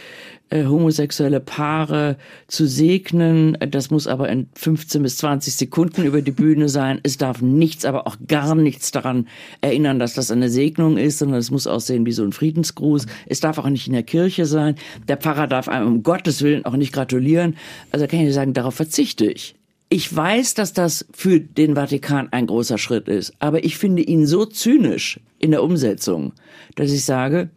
äh, 0.53 0.67
homosexuelle 0.67 1.41
Paare 1.41 2.17
zu 2.47 2.67
segnen. 2.67 3.57
Das 3.71 3.91
muss 3.91 4.07
aber 4.07 4.29
in 4.29 4.49
15 4.55 5.03
bis 5.03 5.17
20 5.17 5.55
Sekunden 5.55 6.05
über 6.05 6.21
die 6.21 6.31
Bühne 6.31 6.69
sein. 6.69 7.01
Es 7.03 7.17
darf 7.17 7.41
nichts, 7.41 7.85
aber 7.85 8.07
auch 8.07 8.17
gar 8.29 8.55
nichts 8.55 8.91
daran 8.91 9.29
erinnern, 9.63 9.99
dass 9.99 10.15
das 10.15 10.31
eine 10.31 10.51
Segnung 10.51 10.99
ist, 10.99 11.19
sondern 11.19 11.39
es 11.39 11.51
muss 11.51 11.67
aussehen 11.67 12.05
wie 12.05 12.13
so 12.13 12.23
ein 12.23 12.33
Friedensgruß. 12.33 13.07
Es 13.27 13.41
darf 13.41 13.59
auch 13.59 13.69
nicht 13.69 13.87
in 13.87 13.95
der 13.95 14.03
Kirche 14.03 14.45
sein. 14.45 14.77
Der 15.09 15.17
Pfarrer 15.17 15.47
darf 15.47 15.69
einem 15.69 15.87
um 15.87 16.03
Gottes 16.03 16.43
Willen 16.43 16.67
auch 16.67 16.77
nicht 16.77 16.93
gratulieren. 16.93 17.57
Also 17.91 18.07
kann 18.07 18.21
ich 18.21 18.35
sagen, 18.35 18.53
darauf 18.53 18.75
verzichte 18.75 19.25
ich. 19.25 19.55
Ich 19.93 20.17
weiß, 20.17 20.55
dass 20.55 20.73
das 20.73 21.05
für 21.13 21.39
den 21.39 21.75
Vatikan 21.75 22.29
ein 22.31 22.47
großer 22.47 22.79
Schritt 22.79 23.09
ist, 23.09 23.35
aber 23.41 23.63
ich 23.63 23.77
finde 23.77 24.01
ihn 24.01 24.27
so 24.27 24.47
zynisch 24.47 25.21
in 25.39 25.51
der 25.51 25.63
Umsetzung, 25.63 26.33
dass 26.77 26.91
ich 26.91 27.05
sage, 27.05 27.51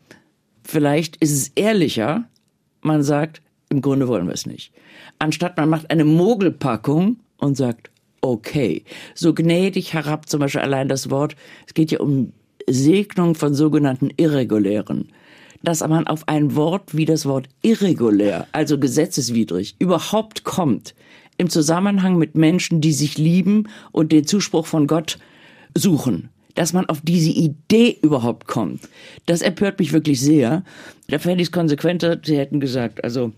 vielleicht 0.62 1.16
ist 1.16 1.32
es 1.32 1.48
ehrlicher, 1.56 2.26
man 2.82 3.04
sagt, 3.04 3.42
im 3.70 3.80
Grunde 3.80 4.10
wollen 4.10 4.28
wir 4.28 4.34
es 4.34 4.46
nicht. 4.46 4.74
Anstatt 5.18 5.56
man 5.56 5.70
macht 5.70 5.90
eine 5.90 6.04
Mogelpackung 6.04 7.22
und 7.38 7.56
sagt, 7.56 7.90
okay, 8.20 8.84
so 9.14 9.34
gnädig 9.34 9.94
herab, 9.94 10.28
zum 10.28 10.42
Beispiel 10.42 10.60
allein 10.60 10.90
das 10.90 11.10
Wort, 11.10 11.38
es 11.66 11.74
geht 11.74 11.92
ja 11.92 12.02
um 12.02 12.34
Segnung 12.68 13.36
von 13.36 13.54
sogenannten 13.54 14.10
Irregulären 14.18 15.08
dass 15.66 15.86
man 15.88 16.08
auf 16.08 16.28
ein 16.28 16.56
Wort 16.56 16.96
wie 16.96 17.06
das 17.06 17.26
Wort 17.26 17.48
irregulär, 17.62 18.48
also 18.52 18.78
gesetzeswidrig, 18.78 19.76
überhaupt 19.80 20.44
kommt, 20.44 20.94
im 21.38 21.50
Zusammenhang 21.50 22.18
mit 22.18 22.36
Menschen, 22.36 22.82
die 22.82 22.94
sich 22.94 23.18
lieben 23.18 23.68
und 23.92 24.12
den 24.12 24.26
Zuspruch 24.26 24.66
von 24.66 24.88
Gott 24.88 25.18
suchen. 25.76 26.30
Dass 26.54 26.72
man 26.72 26.86
auf 26.86 27.02
diese 27.04 27.32
Idee 27.32 27.98
überhaupt 28.02 28.48
kommt, 28.48 28.88
das 29.26 29.42
empört 29.42 29.80
mich 29.80 29.92
wirklich 29.92 30.22
sehr. 30.22 30.64
Da 31.10 31.20
fände 31.20 31.42
ich 31.42 31.50
es 31.50 31.52
konsequenter, 31.52 32.18
sie 32.24 32.38
hätten 32.38 32.62
gesagt, 32.62 33.04
also 33.04 33.34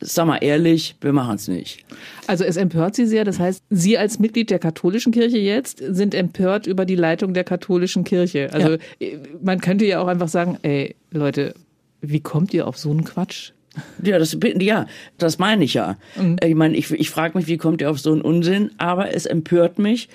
sag 0.00 0.26
mal 0.26 0.38
ehrlich, 0.38 0.96
wir 1.00 1.12
machen 1.12 1.36
es 1.36 1.48
nicht. 1.48 1.84
Also 2.26 2.44
es 2.44 2.56
empört 2.56 2.94
Sie 2.94 3.06
sehr. 3.06 3.24
Das 3.24 3.38
heißt, 3.38 3.62
Sie 3.70 3.98
als 3.98 4.18
Mitglied 4.18 4.50
der 4.50 4.58
katholischen 4.58 5.12
Kirche 5.12 5.38
jetzt 5.38 5.82
sind 5.86 6.14
empört 6.14 6.66
über 6.66 6.84
die 6.84 6.94
Leitung 6.94 7.34
der 7.34 7.44
katholischen 7.44 8.04
Kirche. 8.04 8.52
Also 8.52 8.76
ja. 8.98 9.08
man 9.42 9.60
könnte 9.60 9.84
ja 9.84 10.00
auch 10.00 10.06
einfach 10.06 10.28
sagen, 10.28 10.58
ey 10.62 10.96
Leute, 11.10 11.54
wie 12.00 12.20
kommt 12.20 12.54
ihr 12.54 12.66
auf 12.66 12.78
so 12.78 12.90
einen 12.90 13.04
Quatsch? 13.04 13.52
Ja, 14.02 14.18
das, 14.18 14.36
ja, 14.42 14.86
das 15.18 15.38
meine 15.38 15.64
ich 15.64 15.74
ja. 15.74 15.96
Mhm. 16.16 16.36
Ich 16.42 16.54
meine, 16.54 16.76
ich, 16.76 16.90
ich 16.90 17.10
frage 17.10 17.38
mich, 17.38 17.46
wie 17.46 17.56
kommt 17.56 17.80
ihr 17.80 17.90
auf 17.90 18.00
so 18.00 18.12
einen 18.12 18.20
Unsinn? 18.20 18.72
Aber 18.78 19.14
es 19.14 19.26
empört 19.26 19.78
mich, 19.78 20.08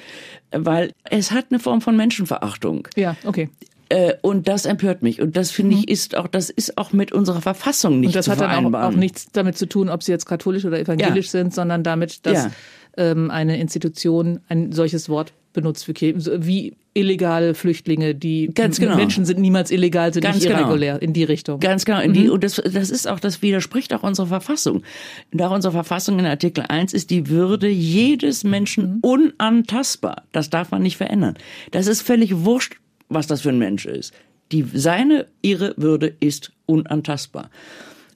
weil 0.52 0.92
es 1.10 1.32
hat 1.32 1.48
eine 1.50 1.60
Form 1.60 1.82
von 1.82 1.96
Menschenverachtung. 1.96 2.88
Ja, 2.96 3.16
okay. 3.26 3.50
Äh, 3.90 4.14
und 4.22 4.48
das 4.48 4.66
empört 4.66 5.04
mich. 5.04 5.22
Und 5.22 5.38
das 5.38 5.52
finde 5.52 5.76
mhm. 5.76 5.84
ich 5.84 5.90
ist 5.90 6.16
auch, 6.16 6.28
das 6.28 6.50
ist 6.50 6.78
auch 6.78 6.92
mit 6.92 7.12
unserer 7.12 7.42
Verfassung 7.42 8.00
nicht 8.00 8.08
Und 8.08 8.16
das 8.16 8.28
hat 8.28 8.42
dann 8.42 8.74
auch, 8.74 8.80
auch, 8.82 8.92
nichts 8.92 9.28
damit 9.32 9.58
zu 9.58 9.68
tun, 9.68 9.90
ob 9.90 10.04
sie 10.04 10.12
jetzt 10.12 10.26
katholisch 10.26 10.66
oder 10.66 10.80
evangelisch 10.80 11.28
ja. 11.28 11.32
sind, 11.32 11.54
sondern 11.54 11.84
damit, 11.84 12.26
dass 12.26 12.46
ja. 12.46 12.52
ähm, 12.98 13.30
eine 13.30 13.60
Institution 13.60 14.40
ein 14.50 14.72
solches 14.72 15.08
Wort 15.08 15.34
benutzt 15.56 15.88
wie 15.88 16.76
illegale 16.94 17.54
Flüchtlinge, 17.56 18.16
die 18.16 18.52
genau. 18.54 18.96
Menschen 18.96 19.26
sind 19.26 19.40
niemals 19.40 19.72
illegal, 19.72 20.14
sind 20.14 20.24
Ganz 20.24 20.38
nicht 20.38 20.48
genau. 20.48 20.60
irregulär 20.60 20.94
genau. 20.94 21.04
in 21.04 21.14
die 21.14 21.24
Richtung. 21.24 21.60
Ganz 21.60 21.84
genau. 21.84 22.00
In 22.00 22.14
die, 22.14 22.26
mhm. 22.26 22.32
Und 22.32 22.44
das, 22.44 22.56
das 22.56 22.90
ist 22.90 23.08
auch, 23.08 23.20
das 23.20 23.42
widerspricht 23.42 23.94
auch 23.94 24.04
unserer 24.04 24.28
Verfassung. 24.28 24.84
Da 25.32 25.48
unsere 25.48 25.74
Verfassung 25.74 26.20
in 26.20 26.26
Artikel 26.26 26.64
1 26.68 26.94
ist 26.94 27.10
die 27.10 27.30
Würde 27.30 27.68
jedes 27.68 28.44
Menschen 28.44 28.96
mhm. 28.96 29.00
unantastbar. 29.02 30.24
Das 30.32 30.50
darf 30.50 30.72
man 30.72 30.84
nicht 30.84 30.98
verändern. 30.98 31.36
Das 31.72 31.88
ist 31.88 32.02
völlig 32.02 32.44
wurscht, 32.44 32.76
was 33.10 33.28
das 33.28 33.42
für 33.42 33.50
ein 33.50 33.60
Mensch 33.60 33.86
ist. 33.86 34.14
Die, 34.52 34.66
seine, 34.74 35.28
ihre 35.42 35.74
Würde 35.78 36.16
ist 36.20 36.52
unantastbar. 36.66 37.50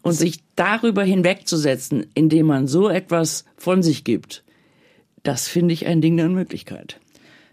Und 0.01 0.13
sich 0.13 0.39
darüber 0.55 1.03
hinwegzusetzen, 1.03 2.05
indem 2.13 2.45
man 2.45 2.67
so 2.67 2.87
etwas 2.87 3.43
von 3.57 3.83
sich 3.83 4.05
gibt, 4.05 4.43
das 5.23 5.49
finde 5.49 5.73
ich 5.73 5.85
ein 5.85 6.01
Ding 6.01 6.15
der 6.15 6.27
Unmöglichkeit. 6.27 6.99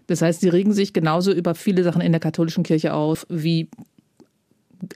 Das 0.07 0.21
heißt, 0.21 0.41
sie 0.41 0.49
regen 0.49 0.73
sich 0.73 0.93
genauso 0.93 1.31
über 1.31 1.53
viele 1.53 1.83
Sachen 1.83 2.01
in 2.01 2.11
der 2.11 2.21
katholischen 2.21 2.63
Kirche 2.63 2.93
auf, 2.93 3.25
wie 3.29 3.69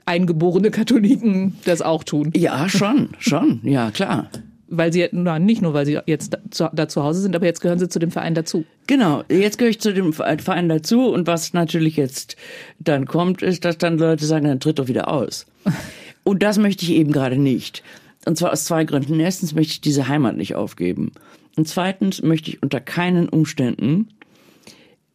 eingeborene 0.06 0.70
Katholiken 0.70 1.54
das 1.64 1.82
auch 1.82 2.04
tun. 2.04 2.32
Ja, 2.34 2.68
schon, 2.68 3.10
schon, 3.18 3.60
ja, 3.64 3.90
klar. 3.90 4.28
Weil 4.68 4.92
sie, 4.92 5.06
na, 5.12 5.38
nicht 5.38 5.60
nur, 5.60 5.74
weil 5.74 5.84
sie 5.84 5.98
jetzt 6.06 6.32
da, 6.32 6.70
da 6.72 6.88
zu 6.88 7.02
Hause 7.02 7.20
sind, 7.20 7.36
aber 7.36 7.44
jetzt 7.44 7.60
gehören 7.60 7.78
sie 7.78 7.90
zu 7.90 7.98
dem 7.98 8.10
Verein 8.10 8.34
dazu. 8.34 8.64
Genau, 8.86 9.22
jetzt 9.28 9.58
gehöre 9.58 9.70
ich 9.70 9.80
zu 9.80 9.92
dem 9.92 10.14
Verein 10.14 10.68
dazu 10.68 11.08
und 11.08 11.26
was 11.26 11.52
natürlich 11.52 11.96
jetzt 11.96 12.36
dann 12.78 13.06
kommt, 13.06 13.42
ist, 13.42 13.66
dass 13.66 13.76
dann 13.76 13.98
Leute 13.98 14.24
sagen, 14.24 14.46
dann 14.46 14.60
tritt 14.60 14.78
doch 14.78 14.88
wieder 14.88 15.08
aus. 15.08 15.46
Und 16.24 16.44
das 16.44 16.56
möchte 16.56 16.84
ich 16.84 16.92
eben 16.92 17.10
gerade 17.10 17.36
nicht. 17.36 17.82
Und 18.24 18.38
zwar 18.38 18.52
aus 18.52 18.64
zwei 18.64 18.84
Gründen. 18.84 19.18
Erstens 19.18 19.56
möchte 19.56 19.72
ich 19.72 19.80
diese 19.80 20.06
Heimat 20.06 20.36
nicht 20.36 20.54
aufgeben. 20.54 21.10
Und 21.56 21.66
zweitens 21.66 22.22
möchte 22.22 22.50
ich 22.50 22.62
unter 22.62 22.78
keinen 22.78 23.28
Umständen 23.28 24.08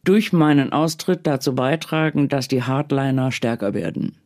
durch 0.08 0.32
meinen 0.32 0.72
Austritt 0.72 1.20
dazu 1.24 1.54
beitragen, 1.54 2.28
dass 2.28 2.48
die 2.48 2.62
Hardliner 2.62 3.30
stärker 3.30 3.74
werden. 3.74 4.16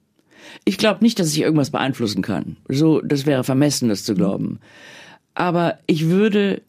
Ich 0.65 0.79
glaube 0.79 1.03
nicht, 1.03 1.19
dass 1.19 1.33
ich 1.33 1.41
irgendwas 1.41 1.71
beeinflussen 1.71 2.23
kann. 2.23 2.57
So, 2.69 3.01
das 3.01 3.27
wäre 3.27 3.43
vermessen, 3.43 3.89
das 3.89 4.05
zu 4.05 4.15
glauben. 4.15 4.61
Aber 5.35 5.79
ich 5.87 6.09
würde 6.09 6.63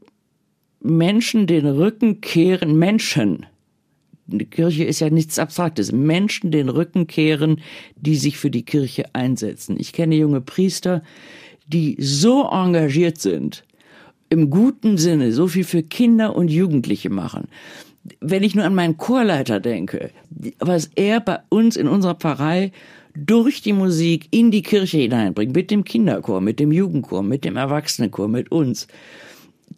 Menschen 0.79 1.45
den 1.45 1.67
Rücken 1.67 2.21
kehren, 2.21 2.77
Menschen, 2.77 3.45
die 4.25 4.45
Kirche 4.45 4.83
ist 4.83 4.99
ja 4.99 5.09
nichts 5.09 5.37
Abstraktes, 5.37 5.91
Menschen 5.91 6.49
den 6.49 6.69
Rücken 6.69 7.07
kehren, 7.07 7.61
die 7.95 8.15
sich 8.15 8.37
für 8.37 8.49
die 8.49 8.63
Kirche 8.63 9.13
einsetzen. 9.13 9.75
Ich 9.79 9.93
kenne 9.93 10.15
junge 10.15 10.41
Priester, 10.41 11.03
die 11.67 11.97
so 11.99 12.49
engagiert 12.49 13.19
sind, 13.19 13.63
im 14.29 14.49
guten 14.49 14.97
Sinne, 14.97 15.31
so 15.31 15.47
viel 15.47 15.63
für 15.63 15.83
Kinder 15.83 16.35
und 16.35 16.49
Jugendliche 16.49 17.11
machen, 17.11 17.47
wenn 18.19 18.43
ich 18.43 18.55
nur 18.55 18.65
an 18.65 18.75
meinen 18.75 18.97
Chorleiter 18.97 19.59
denke, 19.59 20.11
was 20.59 20.89
er 20.95 21.19
bei 21.19 21.39
uns 21.49 21.77
in 21.77 21.87
unserer 21.87 22.15
Pfarrei 22.15 22.71
durch 23.15 23.61
die 23.61 23.73
Musik 23.73 24.27
in 24.31 24.51
die 24.51 24.63
Kirche 24.63 24.97
hineinbringt, 24.97 25.55
mit 25.55 25.71
dem 25.71 25.83
Kinderchor, 25.83 26.41
mit 26.41 26.59
dem 26.59 26.71
Jugendchor, 26.71 27.23
mit 27.23 27.45
dem 27.45 27.57
Erwachsenenchor, 27.57 28.27
mit 28.27 28.51
uns, 28.51 28.87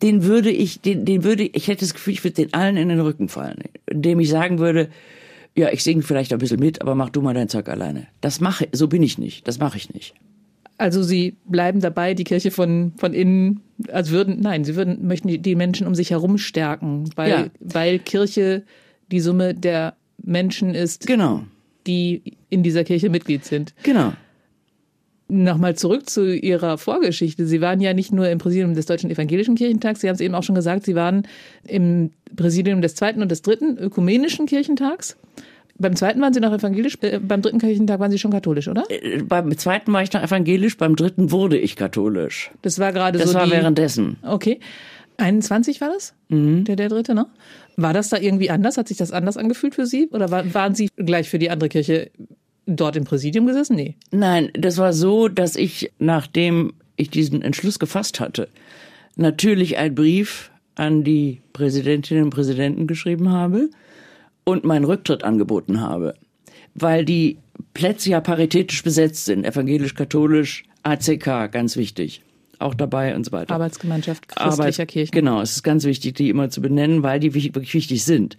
den 0.01 0.23
würde 0.23 0.51
ich, 0.51 0.81
den, 0.81 1.05
den 1.05 1.23
würde, 1.23 1.43
ich 1.43 1.67
hätte 1.67 1.81
das 1.81 1.93
Gefühl, 1.93 2.13
ich 2.13 2.23
würde 2.23 2.35
den 2.35 2.53
allen 2.53 2.77
in 2.77 2.89
den 2.89 2.99
Rücken 2.99 3.29
fallen, 3.29 3.59
indem 3.87 4.19
ich 4.19 4.29
sagen 4.29 4.59
würde, 4.59 4.89
ja, 5.55 5.71
ich 5.71 5.83
singe 5.83 6.01
vielleicht 6.01 6.33
ein 6.33 6.39
bisschen 6.39 6.59
mit, 6.59 6.81
aber 6.81 6.95
mach 6.95 7.09
du 7.09 7.21
mal 7.21 7.33
dein 7.33 7.47
Zeug 7.47 7.69
alleine. 7.69 8.07
Das 8.21 8.41
mache, 8.41 8.67
so 8.71 8.87
bin 8.87 9.03
ich 9.03 9.17
nicht, 9.17 9.47
das 9.47 9.59
mache 9.59 9.77
ich 9.77 9.93
nicht. 9.93 10.13
Also 10.77 11.03
sie 11.03 11.37
bleiben 11.45 11.79
dabei, 11.79 12.13
die 12.13 12.25
Kirche 12.25 12.51
von, 12.51 12.93
von 12.97 13.13
innen, 13.13 13.61
also 13.91 14.11
würden, 14.11 14.41
nein, 14.41 14.65
sie 14.65 14.75
würden, 14.75 15.07
möchten 15.07 15.27
die, 15.29 15.37
die 15.37 15.55
Menschen 15.55 15.87
um 15.87 15.95
sich 15.95 16.11
herum 16.11 16.37
stärken, 16.37 17.09
weil, 17.15 17.29
ja. 17.29 17.45
weil 17.59 17.99
Kirche 17.99 18.63
die 19.11 19.21
Summe 19.21 19.53
der 19.53 19.95
Menschen 20.21 20.75
ist, 20.75 21.07
genau. 21.07 21.43
die 21.87 22.37
in 22.49 22.63
dieser 22.63 22.83
Kirche 22.83 23.09
Mitglied 23.09 23.45
sind. 23.45 23.73
Genau. 23.83 24.13
Nochmal 25.27 25.75
zurück 25.75 26.07
zu 26.07 26.35
Ihrer 26.35 26.77
Vorgeschichte. 26.77 27.47
Sie 27.47 27.59
waren 27.59 27.79
ja 27.79 27.93
nicht 27.93 28.11
nur 28.11 28.29
im 28.29 28.37
Präsidium 28.37 28.75
des 28.75 28.85
Deutschen 28.85 29.09
Evangelischen 29.09 29.55
Kirchentags, 29.55 30.01
Sie 30.01 30.07
haben 30.07 30.15
es 30.15 30.21
eben 30.21 30.35
auch 30.35 30.43
schon 30.43 30.55
gesagt, 30.55 30.85
Sie 30.85 30.93
waren 30.93 31.27
im 31.67 32.11
Präsidium 32.35 32.81
des 32.81 32.95
zweiten 32.95 33.21
und 33.21 33.31
des 33.31 33.41
dritten 33.41 33.77
Ökumenischen 33.77 34.45
Kirchentags. 34.45 35.17
Beim 35.77 35.95
zweiten 35.95 36.21
waren 36.21 36.33
Sie 36.33 36.39
noch 36.39 36.53
evangelisch, 36.53 36.97
äh, 37.01 37.19
beim 37.19 37.41
dritten 37.41 37.59
Kirchentag 37.59 37.99
waren 37.99 38.11
Sie 38.11 38.17
schon 38.17 38.31
katholisch, 38.31 38.67
oder? 38.67 38.83
Äh, 38.89 39.23
beim 39.23 39.55
zweiten 39.57 39.91
war 39.91 40.01
ich 40.03 40.13
noch 40.13 40.23
evangelisch, 40.23 40.77
beim 40.77 40.95
dritten 40.95 41.31
wurde 41.31 41.57
ich 41.57 41.75
katholisch. 41.75 42.51
Das 42.61 42.79
war 42.79 42.93
gerade 42.93 43.19
so. 43.19 43.25
Das 43.25 43.33
war 43.33 43.45
die, 43.45 43.51
währenddessen. 43.51 44.17
Okay. 44.21 44.59
21 45.17 45.81
war 45.81 45.89
das? 45.89 46.13
Mhm. 46.29 46.63
Der, 46.65 46.75
der 46.75 46.89
dritte, 46.89 47.13
ne? 47.13 47.27
War 47.77 47.93
das 47.93 48.09
da 48.09 48.17
irgendwie 48.17 48.49
anders? 48.49 48.77
Hat 48.77 48.87
sich 48.87 48.97
das 48.97 49.11
anders 49.11 49.37
angefühlt 49.37 49.75
für 49.75 49.85
Sie? 49.85 50.07
Oder 50.11 50.31
war, 50.31 50.53
waren 50.53 50.75
Sie 50.75 50.89
gleich 50.95 51.29
für 51.29 51.39
die 51.39 51.49
andere 51.49 51.69
Kirche 51.69 52.11
dort 52.65 52.95
im 52.95 53.03
Präsidium 53.03 53.45
gesessen? 53.45 53.75
Nee. 53.75 53.95
Nein, 54.11 54.49
das 54.53 54.77
war 54.77 54.93
so, 54.93 55.27
dass 55.27 55.55
ich, 55.55 55.91
nachdem 55.99 56.73
ich 56.95 57.09
diesen 57.09 57.41
Entschluss 57.41 57.79
gefasst 57.79 58.19
hatte, 58.19 58.47
natürlich 59.15 59.77
einen 59.77 59.95
Brief 59.95 60.51
an 60.75 61.03
die 61.03 61.41
Präsidentinnen 61.53 62.25
und 62.25 62.29
Präsidenten 62.31 62.87
geschrieben 62.87 63.31
habe 63.31 63.69
und 64.45 64.63
meinen 64.63 64.85
Rücktritt 64.85 65.23
angeboten 65.23 65.81
habe, 65.81 66.15
weil 66.73 67.03
die 67.03 67.37
Plätze 67.73 68.11
ja 68.11 68.21
paritätisch 68.21 68.83
besetzt 68.83 69.25
sind, 69.25 69.45
evangelisch-katholisch, 69.45 70.63
ACK, 70.83 71.51
ganz 71.51 71.75
wichtig. 71.75 72.21
Auch 72.59 72.73
dabei 72.73 73.15
und 73.15 73.25
so 73.25 73.33
weiter. 73.33 73.53
Arbeitsgemeinschaft 73.53 74.29
christlicher 74.29 74.51
Arbeit, 74.51 74.87
Kirchen. 74.87 75.11
Genau, 75.11 75.41
es 75.41 75.51
ist 75.51 75.63
ganz 75.63 75.83
wichtig, 75.83 76.13
die 76.13 76.29
immer 76.29 76.49
zu 76.49 76.61
benennen, 76.61 77.03
weil 77.03 77.19
die 77.19 77.33
wirklich 77.33 77.73
wichtig 77.73 78.05
sind. 78.05 78.37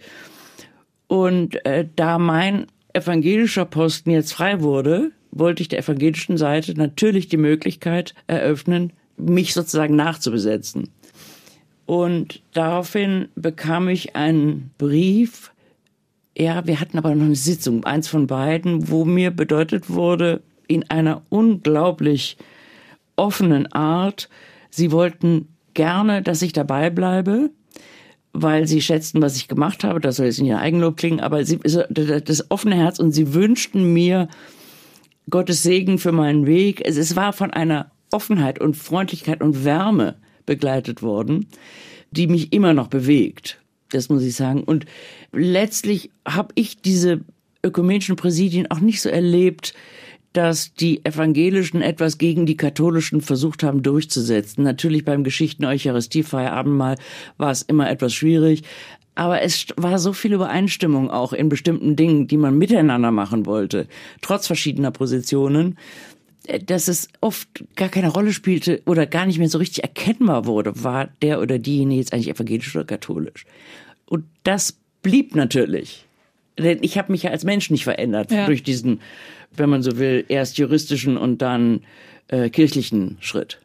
Und 1.07 1.63
äh, 1.65 1.87
da 1.95 2.17
mein 2.17 2.65
evangelischer 2.93 3.65
Posten 3.65 4.09
jetzt 4.09 4.33
frei 4.33 4.61
wurde, 4.61 5.11
wollte 5.31 5.61
ich 5.61 5.67
der 5.67 5.79
evangelischen 5.79 6.37
Seite 6.37 6.73
natürlich 6.73 7.27
die 7.27 7.37
Möglichkeit 7.37 8.15
eröffnen, 8.25 8.93
mich 9.17 9.53
sozusagen 9.53 9.95
nachzubesetzen. 9.95 10.89
Und 11.85 12.41
daraufhin 12.53 13.29
bekam 13.35 13.87
ich 13.87 14.15
einen 14.15 14.71
Brief 14.77 15.51
ja, 16.37 16.67
wir 16.67 16.79
hatten 16.79 16.97
aber 16.97 17.15
noch 17.15 17.25
eine 17.25 17.35
Sitzung, 17.35 17.83
eins 17.83 18.07
von 18.07 18.27
beiden, 18.27 18.89
wo 18.89 19.05
mir 19.05 19.31
bedeutet 19.31 19.89
wurde, 19.89 20.43
in 20.67 20.87
einer 20.89 21.23
unglaublich 21.29 22.37
offenen 23.15 23.71
Art. 23.73 24.29
Sie 24.69 24.91
wollten 24.91 25.47
gerne, 25.73 26.21
dass 26.21 26.43
ich 26.43 26.53
dabei 26.53 26.91
bleibe, 26.91 27.49
weil 28.33 28.67
sie 28.67 28.81
schätzten, 28.81 29.21
was 29.21 29.35
ich 29.35 29.47
gemacht 29.47 29.83
habe. 29.83 29.99
Das 29.99 30.17
soll 30.17 30.27
jetzt 30.27 30.37
in 30.37 30.45
ihr 30.45 30.59
Eigenlob 30.59 30.97
klingen, 30.97 31.21
aber 31.21 31.43
sie, 31.43 31.57
das 31.57 32.51
offene 32.51 32.75
Herz 32.75 32.99
und 32.99 33.13
sie 33.13 33.33
wünschten 33.33 33.91
mir 33.91 34.27
Gottes 35.29 35.63
Segen 35.63 35.97
für 35.97 36.11
meinen 36.11 36.45
Weg. 36.45 36.81
Es, 36.85 36.97
es 36.97 37.15
war 37.15 37.33
von 37.33 37.51
einer 37.51 37.91
Offenheit 38.11 38.59
und 38.61 38.77
Freundlichkeit 38.77 39.41
und 39.41 39.65
Wärme 39.65 40.17
begleitet 40.45 41.01
worden, 41.01 41.47
die 42.11 42.27
mich 42.27 42.53
immer 42.53 42.73
noch 42.73 42.87
bewegt. 42.87 43.59
Das 43.91 44.09
muss 44.09 44.23
ich 44.23 44.35
sagen. 44.35 44.63
Und 44.63 44.85
letztlich 45.31 46.11
habe 46.27 46.49
ich 46.55 46.81
diese 46.81 47.21
ökumenischen 47.63 48.15
Präsidien 48.15 48.69
auch 48.69 48.79
nicht 48.79 49.01
so 49.01 49.09
erlebt, 49.09 49.73
dass 50.33 50.73
die 50.73 51.03
Evangelischen 51.03 51.81
etwas 51.81 52.17
gegen 52.17 52.45
die 52.45 52.57
Katholischen 52.57 53.21
versucht 53.21 53.63
haben 53.63 53.81
durchzusetzen. 53.81 54.63
Natürlich 54.63 55.03
beim 55.03 55.23
Geschichten 55.23 55.65
Eucharistiefeierabendmahl 55.65 56.97
war 57.37 57.51
es 57.51 57.63
immer 57.63 57.89
etwas 57.89 58.13
schwierig. 58.13 58.63
Aber 59.15 59.41
es 59.41 59.65
war 59.77 59.97
so 59.97 60.13
viel 60.13 60.33
Übereinstimmung 60.33 61.09
auch 61.09 61.33
in 61.33 61.49
bestimmten 61.49 61.95
Dingen, 61.95 62.27
die 62.27 62.37
man 62.37 62.55
miteinander 62.55 63.09
machen 63.09 63.47
wollte, 63.47 63.87
trotz 64.21 64.45
verschiedener 64.45 64.91
Positionen, 64.91 65.75
dass 66.65 66.87
es 66.87 67.09
oft 67.21 67.63
gar 67.75 67.89
keine 67.89 68.09
Rolle 68.09 68.33
spielte 68.33 68.81
oder 68.85 69.05
gar 69.05 69.25
nicht 69.25 69.39
mehr 69.39 69.49
so 69.49 69.57
richtig 69.57 69.83
erkennbar 69.83 70.45
wurde, 70.45 70.83
war 70.83 71.09
der 71.21 71.41
oder 71.41 71.59
diejenige 71.59 71.99
jetzt 71.99 72.13
eigentlich 72.13 72.29
evangelisch 72.29 72.75
oder 72.75 72.85
katholisch. 72.85 73.45
Und 74.05 74.25
das 74.43 74.77
blieb 75.01 75.35
natürlich. 75.35 76.05
Denn 76.57 76.79
ich 76.81 76.97
habe 76.97 77.11
mich 77.11 77.23
ja 77.23 77.31
als 77.31 77.43
Mensch 77.43 77.69
nicht 77.69 77.83
verändert 77.83 78.31
ja. 78.31 78.45
durch 78.45 78.63
diesen 78.63 78.99
wenn 79.55 79.69
man 79.69 79.83
so 79.83 79.97
will, 79.97 80.25
erst 80.27 80.57
juristischen 80.57 81.17
und 81.17 81.41
dann 81.41 81.81
äh, 82.27 82.49
kirchlichen 82.49 83.17
Schritt. 83.19 83.59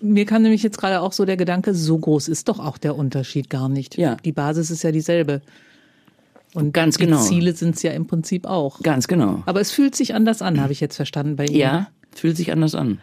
Mir 0.00 0.26
kam 0.26 0.42
nämlich 0.42 0.62
jetzt 0.62 0.78
gerade 0.78 1.00
auch 1.00 1.12
so 1.12 1.24
der 1.24 1.36
Gedanke, 1.36 1.74
so 1.74 1.98
groß 1.98 2.28
ist 2.28 2.48
doch 2.48 2.60
auch 2.60 2.78
der 2.78 2.96
Unterschied 2.96 3.50
gar 3.50 3.68
nicht. 3.68 3.98
Ja. 3.98 4.16
Die 4.24 4.32
Basis 4.32 4.70
ist 4.70 4.84
ja 4.84 4.92
dieselbe. 4.92 5.42
Und 6.54 6.72
Ganz 6.72 6.96
die 6.96 7.04
genau. 7.04 7.20
Ziele 7.20 7.52
sind 7.52 7.76
es 7.76 7.82
ja 7.82 7.92
im 7.92 8.06
Prinzip 8.06 8.46
auch. 8.46 8.80
Ganz 8.80 9.06
genau. 9.08 9.42
Aber 9.44 9.60
es 9.60 9.70
fühlt 9.70 9.94
sich 9.94 10.14
anders 10.14 10.40
an, 10.40 10.60
habe 10.60 10.72
ich 10.72 10.80
jetzt 10.80 10.96
verstanden 10.96 11.36
bei 11.36 11.46
Ihnen. 11.46 11.58
Ja, 11.58 11.88
fühlt 12.14 12.36
sich 12.36 12.52
anders 12.52 12.74
an. 12.74 12.98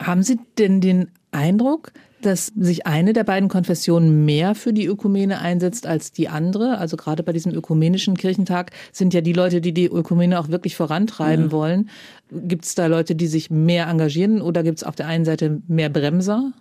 Haben 0.00 0.22
Sie 0.22 0.38
denn 0.58 0.80
den 0.80 1.08
Eindruck, 1.32 1.92
dass 2.22 2.46
sich 2.56 2.86
eine 2.86 3.12
der 3.12 3.24
beiden 3.24 3.48
Konfessionen 3.48 4.24
mehr 4.24 4.54
für 4.54 4.72
die 4.72 4.86
Ökumene 4.86 5.40
einsetzt 5.40 5.86
als 5.86 6.12
die 6.12 6.28
andere. 6.28 6.78
Also 6.78 6.96
gerade 6.96 7.22
bei 7.22 7.32
diesem 7.32 7.52
ökumenischen 7.52 8.16
Kirchentag 8.16 8.72
sind 8.92 9.14
ja 9.14 9.20
die 9.20 9.32
Leute, 9.32 9.60
die 9.60 9.72
die 9.72 9.86
Ökumene 9.86 10.38
auch 10.38 10.48
wirklich 10.48 10.76
vorantreiben 10.76 11.46
ja. 11.46 11.52
wollen. 11.52 11.90
Gibt 12.30 12.64
es 12.64 12.74
da 12.74 12.86
Leute, 12.86 13.14
die 13.14 13.26
sich 13.26 13.50
mehr 13.50 13.88
engagieren 13.88 14.42
oder 14.42 14.62
gibt 14.62 14.78
es 14.78 14.84
auf 14.84 14.96
der 14.96 15.06
einen 15.06 15.24
Seite 15.24 15.62
mehr 15.66 15.88
Bremser? 15.88 16.52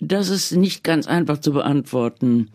Das 0.00 0.28
ist 0.28 0.52
nicht 0.52 0.84
ganz 0.84 1.06
einfach 1.06 1.38
zu 1.38 1.52
beantworten. 1.52 2.50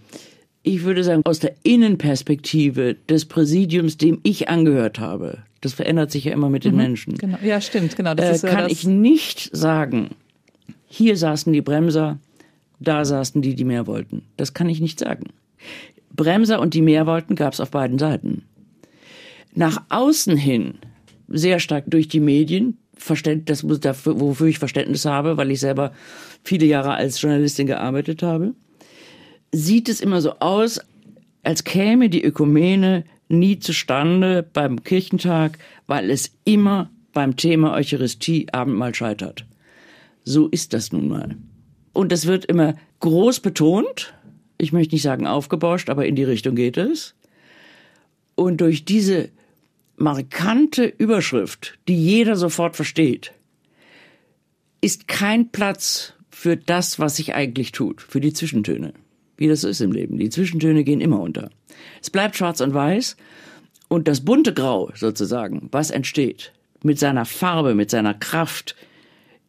Ich 0.64 0.84
würde 0.84 1.04
sagen, 1.04 1.22
aus 1.26 1.40
der 1.40 1.54
Innenperspektive 1.64 2.96
des 3.10 3.26
Präsidiums, 3.26 3.98
dem 3.98 4.20
ich 4.24 4.50
angehört 4.50 4.98
habe, 4.98 5.40
das 5.60 5.74
verändert 5.74 6.12
sich 6.12 6.26
ja 6.26 6.34
immer 6.34 6.50
mit 6.50 6.64
den 6.64 6.72
mhm, 6.72 6.78
Menschen. 6.78 7.18
Genau. 7.18 7.38
Ja, 7.44 7.60
stimmt, 7.62 7.96
genau. 7.96 8.14
Das 8.16 8.44
äh, 8.44 8.48
ist, 8.48 8.54
kann 8.54 8.70
ich 8.70 8.86
nicht 8.86 9.50
sagen, 9.56 10.12
hier 10.88 11.18
saßen 11.18 11.52
die 11.52 11.62
Bremser, 11.62 12.20
da 12.80 13.04
saßen 13.04 13.42
die, 13.42 13.56
die 13.56 13.66
mehr 13.66 13.88
wollten. 13.88 14.24
Das 14.38 14.54
kann 14.54 14.70
ich 14.70 14.80
nicht 14.80 15.00
sagen. 15.00 15.26
Bremser 16.16 16.60
und 16.60 16.74
die 16.74 16.82
mehr 16.82 17.08
wollten 17.08 17.36
gab 17.36 17.54
es 17.54 17.60
auf 17.60 17.72
beiden 17.72 18.00
Seiten. 18.00 18.44
Nach 19.56 19.84
außen 19.90 20.38
hin, 20.38 20.76
sehr 21.28 21.60
stark 21.60 21.86
durch 21.88 22.08
die 22.08 22.20
Medien, 22.20 22.78
das, 23.46 23.66
dafür, 23.82 24.20
wofür 24.20 24.48
ich 24.48 24.60
Verständnis 24.60 25.06
habe, 25.06 25.36
weil 25.38 25.52
ich 25.52 25.60
selber 25.60 25.92
viele 26.44 26.66
Jahre 26.66 26.94
als 26.94 27.22
Journalistin 27.22 27.68
gearbeitet 27.68 28.24
habe, 28.24 28.54
sieht 29.54 29.88
es 29.88 30.02
immer 30.02 30.20
so 30.20 30.40
aus, 30.40 30.82
als 31.44 31.64
käme 31.64 32.10
die 32.10 32.24
Ökumene 32.24 33.06
nie 33.30 33.60
zustande 33.60 34.44
beim 34.44 34.84
Kirchentag, 34.84 35.58
weil 35.88 36.10
es 36.10 36.32
immer 36.44 36.90
beim 37.14 37.36
Thema 37.38 37.74
Eucharistie 37.74 38.48
Abendmahl 38.52 38.94
scheitert. 38.96 39.46
So 40.26 40.48
ist 40.48 40.74
das 40.74 40.92
nun 40.92 41.08
mal. 41.08 41.38
Und 41.94 42.12
das 42.12 42.26
wird 42.26 42.46
immer 42.46 42.76
groß 43.00 43.40
betont. 43.40 44.14
Ich 44.58 44.74
möchte 44.74 44.96
nicht 44.96 45.04
sagen 45.04 45.28
aufgebauscht, 45.28 45.90
aber 45.90 46.06
in 46.06 46.16
die 46.16 46.24
Richtung 46.24 46.56
geht 46.56 46.78
es. 46.78 47.14
Und 48.36 48.62
durch 48.62 48.86
diese 48.86 49.30
markante 49.98 50.86
Überschrift, 50.86 51.78
die 51.88 51.96
jeder 51.96 52.36
sofort 52.36 52.76
versteht, 52.76 53.34
ist 54.82 55.08
kein 55.08 55.50
Platz 55.50 56.14
für 56.32 56.58
das, 56.58 56.98
was 56.98 57.18
sich 57.18 57.36
eigentlich 57.36 57.72
tut, 57.72 58.02
für 58.02 58.20
die 58.20 58.34
Zwischentöne. 58.34 58.94
Wie 59.44 59.50
das 59.50 59.60
so 59.60 59.68
ist 59.68 59.82
im 59.82 59.92
Leben. 59.92 60.18
Die 60.18 60.30
Zwischentöne 60.30 60.86
gehen 60.86 61.02
immer 61.02 61.20
unter. 61.20 61.50
Es 62.02 62.10
bleibt 62.10 62.38
schwarz 62.38 62.62
und 62.62 62.74
weiß 62.74 63.18
und 63.90 64.08
das 64.08 64.24
bunte 64.24 64.54
Grau 64.54 64.90
sozusagen, 64.96 65.68
was 65.70 65.92
entsteht, 65.92 66.54
mit 66.82 66.98
seiner 66.98 67.26
Farbe, 67.26 67.76
mit 67.76 67.90
seiner 67.90 68.14
Kraft, 68.14 68.78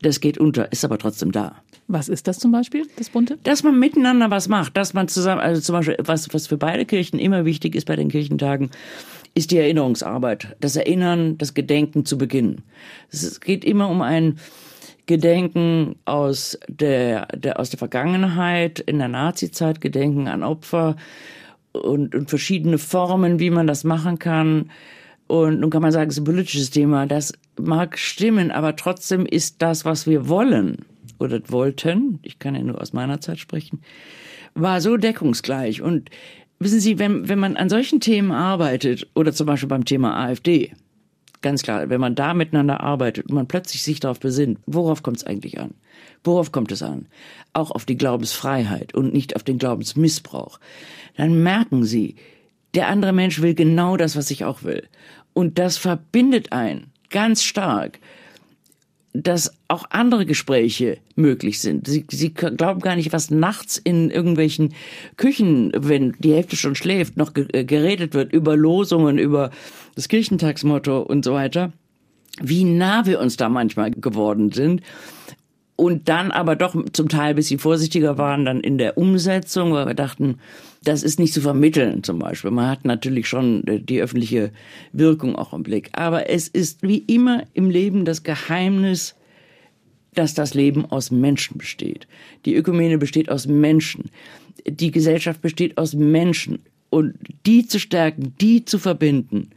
das 0.02 0.18
geht 0.18 0.36
unter, 0.36 0.72
ist 0.72 0.84
aber 0.84 0.98
trotzdem 0.98 1.30
da. 1.30 1.62
Was 1.86 2.08
ist 2.08 2.26
das 2.26 2.40
zum 2.40 2.50
Beispiel, 2.50 2.88
das 2.96 3.10
Bunte? 3.10 3.38
Dass 3.44 3.62
man 3.62 3.78
miteinander 3.78 4.32
was 4.32 4.48
macht, 4.48 4.76
dass 4.76 4.94
man 4.94 5.06
zusammen, 5.06 5.40
also 5.40 5.60
zum 5.60 5.74
Beispiel, 5.74 5.96
was, 6.00 6.34
was 6.34 6.48
für 6.48 6.56
beide 6.56 6.86
Kirchen 6.86 7.20
immer 7.20 7.44
wichtig 7.44 7.76
ist 7.76 7.84
bei 7.84 7.94
den 7.94 8.08
Kirchentagen, 8.08 8.70
ist 9.36 9.52
die 9.52 9.58
Erinnerungsarbeit, 9.58 10.56
das 10.58 10.74
Erinnern, 10.74 11.38
das 11.38 11.54
Gedenken 11.54 12.04
zu 12.04 12.18
Beginn. 12.18 12.62
Es 13.12 13.40
geht 13.40 13.64
immer 13.64 13.88
um 13.88 14.02
ein 14.02 14.40
Gedenken 15.06 15.96
aus 16.04 16.58
der, 16.68 17.26
der, 17.36 17.60
aus 17.60 17.70
der 17.70 17.78
Vergangenheit, 17.78 18.80
in 18.80 18.98
der 18.98 19.08
Nazizeit, 19.08 19.80
Gedenken 19.80 20.28
an 20.28 20.42
Opfer 20.42 20.96
und, 21.72 22.14
und 22.14 22.30
verschiedene 22.30 22.78
Formen, 22.78 23.38
wie 23.38 23.50
man 23.50 23.66
das 23.66 23.84
machen 23.84 24.18
kann. 24.18 24.70
Und 25.26 25.60
nun 25.60 25.70
kann 25.70 25.82
man 25.82 25.92
sagen, 25.92 26.08
es 26.08 26.16
ist 26.16 26.22
ein 26.22 26.26
politisches 26.26 26.70
Thema. 26.70 27.06
Das 27.06 27.32
mag 27.58 27.98
stimmen, 27.98 28.50
aber 28.50 28.76
trotzdem 28.76 29.26
ist 29.26 29.62
das, 29.62 29.84
was 29.84 30.06
wir 30.06 30.28
wollen 30.28 30.84
oder 31.18 31.40
wollten, 31.48 32.18
ich 32.22 32.38
kann 32.38 32.54
ja 32.54 32.62
nur 32.62 32.80
aus 32.80 32.92
meiner 32.92 33.20
Zeit 33.20 33.38
sprechen, 33.38 33.80
war 34.54 34.80
so 34.80 34.96
deckungsgleich. 34.96 35.82
Und 35.82 36.10
wissen 36.58 36.80
Sie, 36.80 36.98
wenn, 36.98 37.28
wenn 37.28 37.38
man 37.38 37.56
an 37.56 37.68
solchen 37.68 38.00
Themen 38.00 38.32
arbeitet 38.32 39.06
oder 39.14 39.32
zum 39.32 39.46
Beispiel 39.46 39.68
beim 39.68 39.84
Thema 39.84 40.16
AfD, 40.16 40.72
ganz 41.44 41.62
klar, 41.62 41.88
wenn 41.90 42.00
man 42.00 42.16
da 42.16 42.34
miteinander 42.34 42.80
arbeitet 42.80 43.26
und 43.26 43.34
man 43.34 43.46
plötzlich 43.46 43.84
sich 43.84 44.00
darauf 44.00 44.18
besinnt, 44.18 44.58
worauf 44.66 45.04
kommt 45.04 45.18
es 45.18 45.24
eigentlich 45.24 45.60
an? 45.60 45.74
Worauf 46.24 46.50
kommt 46.50 46.72
es 46.72 46.82
an? 46.82 47.06
Auch 47.52 47.70
auf 47.70 47.84
die 47.84 47.96
Glaubensfreiheit 47.96 48.94
und 48.94 49.12
nicht 49.12 49.36
auf 49.36 49.44
den 49.44 49.58
Glaubensmissbrauch. 49.58 50.58
Dann 51.16 51.42
merken 51.42 51.84
Sie, 51.84 52.16
der 52.74 52.88
andere 52.88 53.12
Mensch 53.12 53.40
will 53.40 53.54
genau 53.54 53.96
das, 53.96 54.16
was 54.16 54.30
ich 54.30 54.44
auch 54.44 54.64
will. 54.64 54.88
Und 55.34 55.58
das 55.58 55.76
verbindet 55.76 56.52
einen 56.52 56.90
ganz 57.10 57.44
stark, 57.44 58.00
dass 59.12 59.52
auch 59.68 59.84
andere 59.90 60.26
Gespräche 60.26 60.98
möglich 61.14 61.60
sind. 61.60 61.86
Sie, 61.86 62.04
sie 62.10 62.34
glauben 62.34 62.80
gar 62.80 62.96
nicht, 62.96 63.12
was 63.12 63.30
nachts 63.30 63.78
in 63.78 64.10
irgendwelchen 64.10 64.74
Küchen, 65.16 65.72
wenn 65.76 66.16
die 66.18 66.32
Hälfte 66.32 66.56
schon 66.56 66.74
schläft, 66.74 67.16
noch 67.16 67.32
äh, 67.36 67.64
geredet 67.64 68.14
wird 68.14 68.32
über 68.32 68.56
Losungen, 68.56 69.18
über 69.18 69.50
das 69.94 70.08
Kirchentagsmotto 70.08 71.00
und 71.00 71.24
so 71.24 71.32
weiter. 71.32 71.72
Wie 72.42 72.64
nah 72.64 73.06
wir 73.06 73.20
uns 73.20 73.36
da 73.36 73.48
manchmal 73.48 73.92
geworden 73.92 74.50
sind 74.50 74.82
und 75.76 76.08
dann 76.08 76.30
aber 76.30 76.54
doch 76.54 76.76
zum 76.92 77.08
Teil 77.08 77.30
ein 77.30 77.36
bisschen 77.36 77.58
vorsichtiger 77.58 78.16
waren 78.16 78.44
dann 78.44 78.60
in 78.60 78.78
der 78.78 78.96
Umsetzung, 78.96 79.72
weil 79.72 79.86
wir 79.86 79.94
dachten, 79.94 80.38
das 80.84 81.02
ist 81.02 81.18
nicht 81.18 81.32
zu 81.32 81.40
vermitteln 81.40 82.04
zum 82.04 82.18
Beispiel. 82.18 82.52
Man 82.52 82.68
hat 82.68 82.84
natürlich 82.84 83.26
schon 83.26 83.66
äh, 83.66 83.80
die 83.80 84.00
öffentliche 84.00 84.52
Wirkung 84.92 85.34
auch 85.34 85.52
im 85.52 85.62
Blick. 85.62 85.90
Aber 85.92 86.30
es 86.30 86.46
ist 86.46 86.82
wie 86.82 86.98
immer 86.98 87.44
im 87.54 87.70
Leben 87.70 88.04
das 88.04 88.22
Geheimnis, 88.22 89.16
dass 90.14 90.34
das 90.34 90.54
Leben 90.54 90.86
aus 90.86 91.10
Menschen 91.10 91.58
besteht. 91.58 92.06
Die 92.44 92.54
Ökumene 92.54 92.98
besteht 92.98 93.28
aus 93.28 93.48
Menschen. 93.48 94.10
Die 94.66 94.92
Gesellschaft 94.92 95.40
besteht 95.40 95.76
aus 95.76 95.94
Menschen. 95.94 96.60
Und 96.88 97.14
die 97.46 97.66
zu 97.66 97.80
stärken, 97.80 98.34
die 98.40 98.64
zu 98.64 98.78
verbinden, 98.78 99.50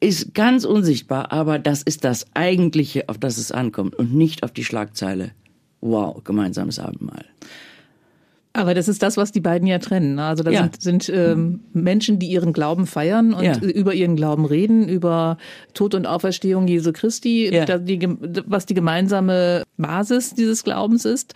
ist 0.00 0.34
ganz 0.34 0.64
unsichtbar, 0.64 1.32
aber 1.32 1.58
das 1.58 1.82
ist 1.82 2.04
das 2.04 2.26
Eigentliche, 2.34 3.08
auf 3.08 3.18
das 3.18 3.38
es 3.38 3.52
ankommt 3.52 3.94
und 3.94 4.14
nicht 4.14 4.42
auf 4.42 4.52
die 4.52 4.64
Schlagzeile. 4.64 5.30
Wow, 5.80 6.22
gemeinsames 6.24 6.78
Abendmahl. 6.78 7.24
Aber 8.56 8.72
das 8.72 8.88
ist 8.88 9.02
das, 9.02 9.18
was 9.18 9.32
die 9.32 9.40
beiden 9.40 9.68
ja 9.68 9.78
trennen. 9.78 10.18
Also 10.18 10.42
da 10.42 10.50
ja. 10.50 10.62
sind, 10.62 10.80
sind 10.80 11.08
ähm, 11.10 11.60
Menschen, 11.74 12.18
die 12.18 12.28
ihren 12.28 12.54
Glauben 12.54 12.86
feiern 12.86 13.34
und 13.34 13.44
ja. 13.44 13.58
über 13.58 13.92
ihren 13.92 14.16
Glauben 14.16 14.46
reden, 14.46 14.88
über 14.88 15.36
Tod 15.74 15.94
und 15.94 16.06
Auferstehung 16.06 16.66
Jesu 16.66 16.92
Christi, 16.92 17.54
ja. 17.54 17.66
die, 17.76 18.08
was 18.46 18.64
die 18.64 18.72
gemeinsame 18.72 19.62
Basis 19.76 20.34
dieses 20.34 20.64
Glaubens 20.64 21.04
ist. 21.04 21.34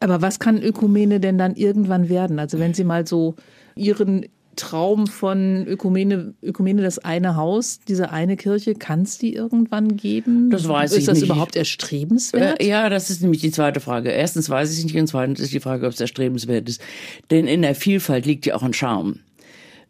Aber 0.00 0.20
was 0.20 0.40
kann 0.40 0.60
Ökumene 0.60 1.20
denn 1.20 1.38
dann 1.38 1.54
irgendwann 1.54 2.08
werden? 2.08 2.40
Also 2.40 2.58
wenn 2.58 2.74
Sie 2.74 2.84
mal 2.84 3.06
so 3.06 3.36
Ihren 3.76 4.26
Traum 4.58 5.06
von 5.06 5.66
Ökumene, 5.66 6.34
Ökumene 6.42 6.82
das 6.82 6.98
eine 6.98 7.36
Haus, 7.36 7.80
diese 7.86 8.10
eine 8.10 8.36
Kirche, 8.36 8.74
kann 8.74 9.02
es 9.02 9.16
die 9.16 9.32
irgendwann 9.34 9.96
geben? 9.96 10.50
Das 10.50 10.68
weiß 10.68 10.92
ist 10.92 10.98
ich 10.98 11.04
das 11.06 11.20
nicht. 11.20 11.30
überhaupt 11.30 11.56
erstrebenswert? 11.56 12.60
Äh, 12.60 12.66
Ja, 12.68 12.88
das 12.88 13.08
ist 13.08 13.22
nämlich 13.22 13.40
die 13.40 13.50
zweite 13.52 13.80
Frage. 13.80 14.10
Erstens 14.10 14.50
weiß 14.50 14.70
ich 14.72 14.78
es 14.78 14.84
nicht 14.84 14.96
und 14.96 15.06
zweitens 15.06 15.40
ist 15.40 15.52
die 15.52 15.60
Frage, 15.60 15.86
ob 15.86 15.92
es 15.92 16.00
erstrebenswert 16.00 16.68
ist. 16.68 16.82
Denn 17.30 17.46
in 17.46 17.62
der 17.62 17.74
Vielfalt 17.74 18.26
liegt 18.26 18.46
ja 18.46 18.54
auch 18.56 18.62
ein 18.62 18.74
Charme. 18.74 19.20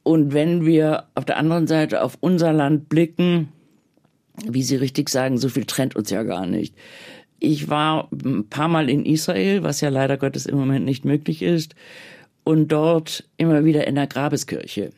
Und 0.03 0.33
wenn 0.33 0.65
wir 0.65 1.05
auf 1.15 1.25
der 1.25 1.39
anderen 1.39 1.67
Seite 1.67 2.03
auf 2.03 2.17
unser 2.21 2.53
Land 2.53 2.89
blicken, 2.89 3.49
wie 4.47 4.63
Sie 4.63 4.77
richtig 4.77 5.09
sagen, 5.09 5.39
so 5.39 5.49
viel 5.49 5.65
trennt 5.65 5.97
uns 5.97 6.11
ja 6.11 6.23
gar 6.23 6.47
nicht. 6.47 6.75
Ich 7.41 7.69
war 7.69 8.09
ein 8.13 8.49
paar 8.49 8.69
Mal 8.69 8.89
in 8.91 9.05
Israel, 9.07 9.63
was 9.63 9.81
ja 9.81 9.89
leider 9.89 10.17
Gottes 10.17 10.47
im 10.47 10.57
Moment 10.59 10.85
nicht 10.85 11.05
möglich 11.05 11.43
ist, 11.43 11.75
und 12.49 12.69
dort 12.69 13.25
immer 13.37 13.67
wieder 13.67 13.87
in 13.87 13.97
der 13.97 14.07
Grabeskirche. 14.07 14.89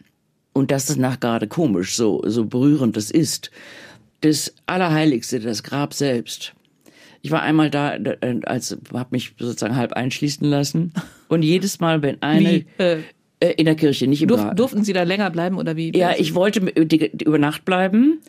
Und 0.52 0.70
das 0.70 0.88
ist 0.88 0.98
nach 0.98 1.18
gerade 1.18 1.48
komisch, 1.48 1.96
so, 1.96 2.22
so 2.24 2.44
berührend 2.44 2.96
das 2.96 3.10
ist. 3.10 3.50
Das 4.20 4.54
Allerheiligste, 4.66 5.40
das 5.40 5.64
Grab 5.64 5.92
selbst. 5.92 6.54
Ich 7.22 7.32
war 7.32 7.42
einmal 7.42 7.68
da, 7.68 7.96
äh, 7.96 8.40
als 8.44 8.78
habe 8.92 9.08
mich 9.10 9.34
sozusagen 9.36 9.74
halb 9.74 9.94
einschließen 9.94 10.48
lassen. 10.48 10.92
Und 11.26 11.42
jedes 11.42 11.80
Mal, 11.80 12.02
wenn 12.02 12.22
eine 12.22 12.50
Wie, 12.50 12.66
äh, 12.78 12.98
äh, 13.40 13.54
in 13.54 13.64
der 13.64 13.74
Kirche, 13.74 14.06
nicht 14.06 14.22
im 14.22 14.28
Durf, 14.28 14.54
durften 14.54 14.84
Sie 14.84 14.92
da 14.92 15.02
länger 15.02 15.30
bleiben 15.30 15.58
oder 15.58 15.74
wie? 15.74 15.90
Ja, 15.96 16.12
ich 16.16 16.36
wollte 16.36 16.60
über 16.60 17.38
Nacht 17.38 17.64
bleiben. 17.64 18.20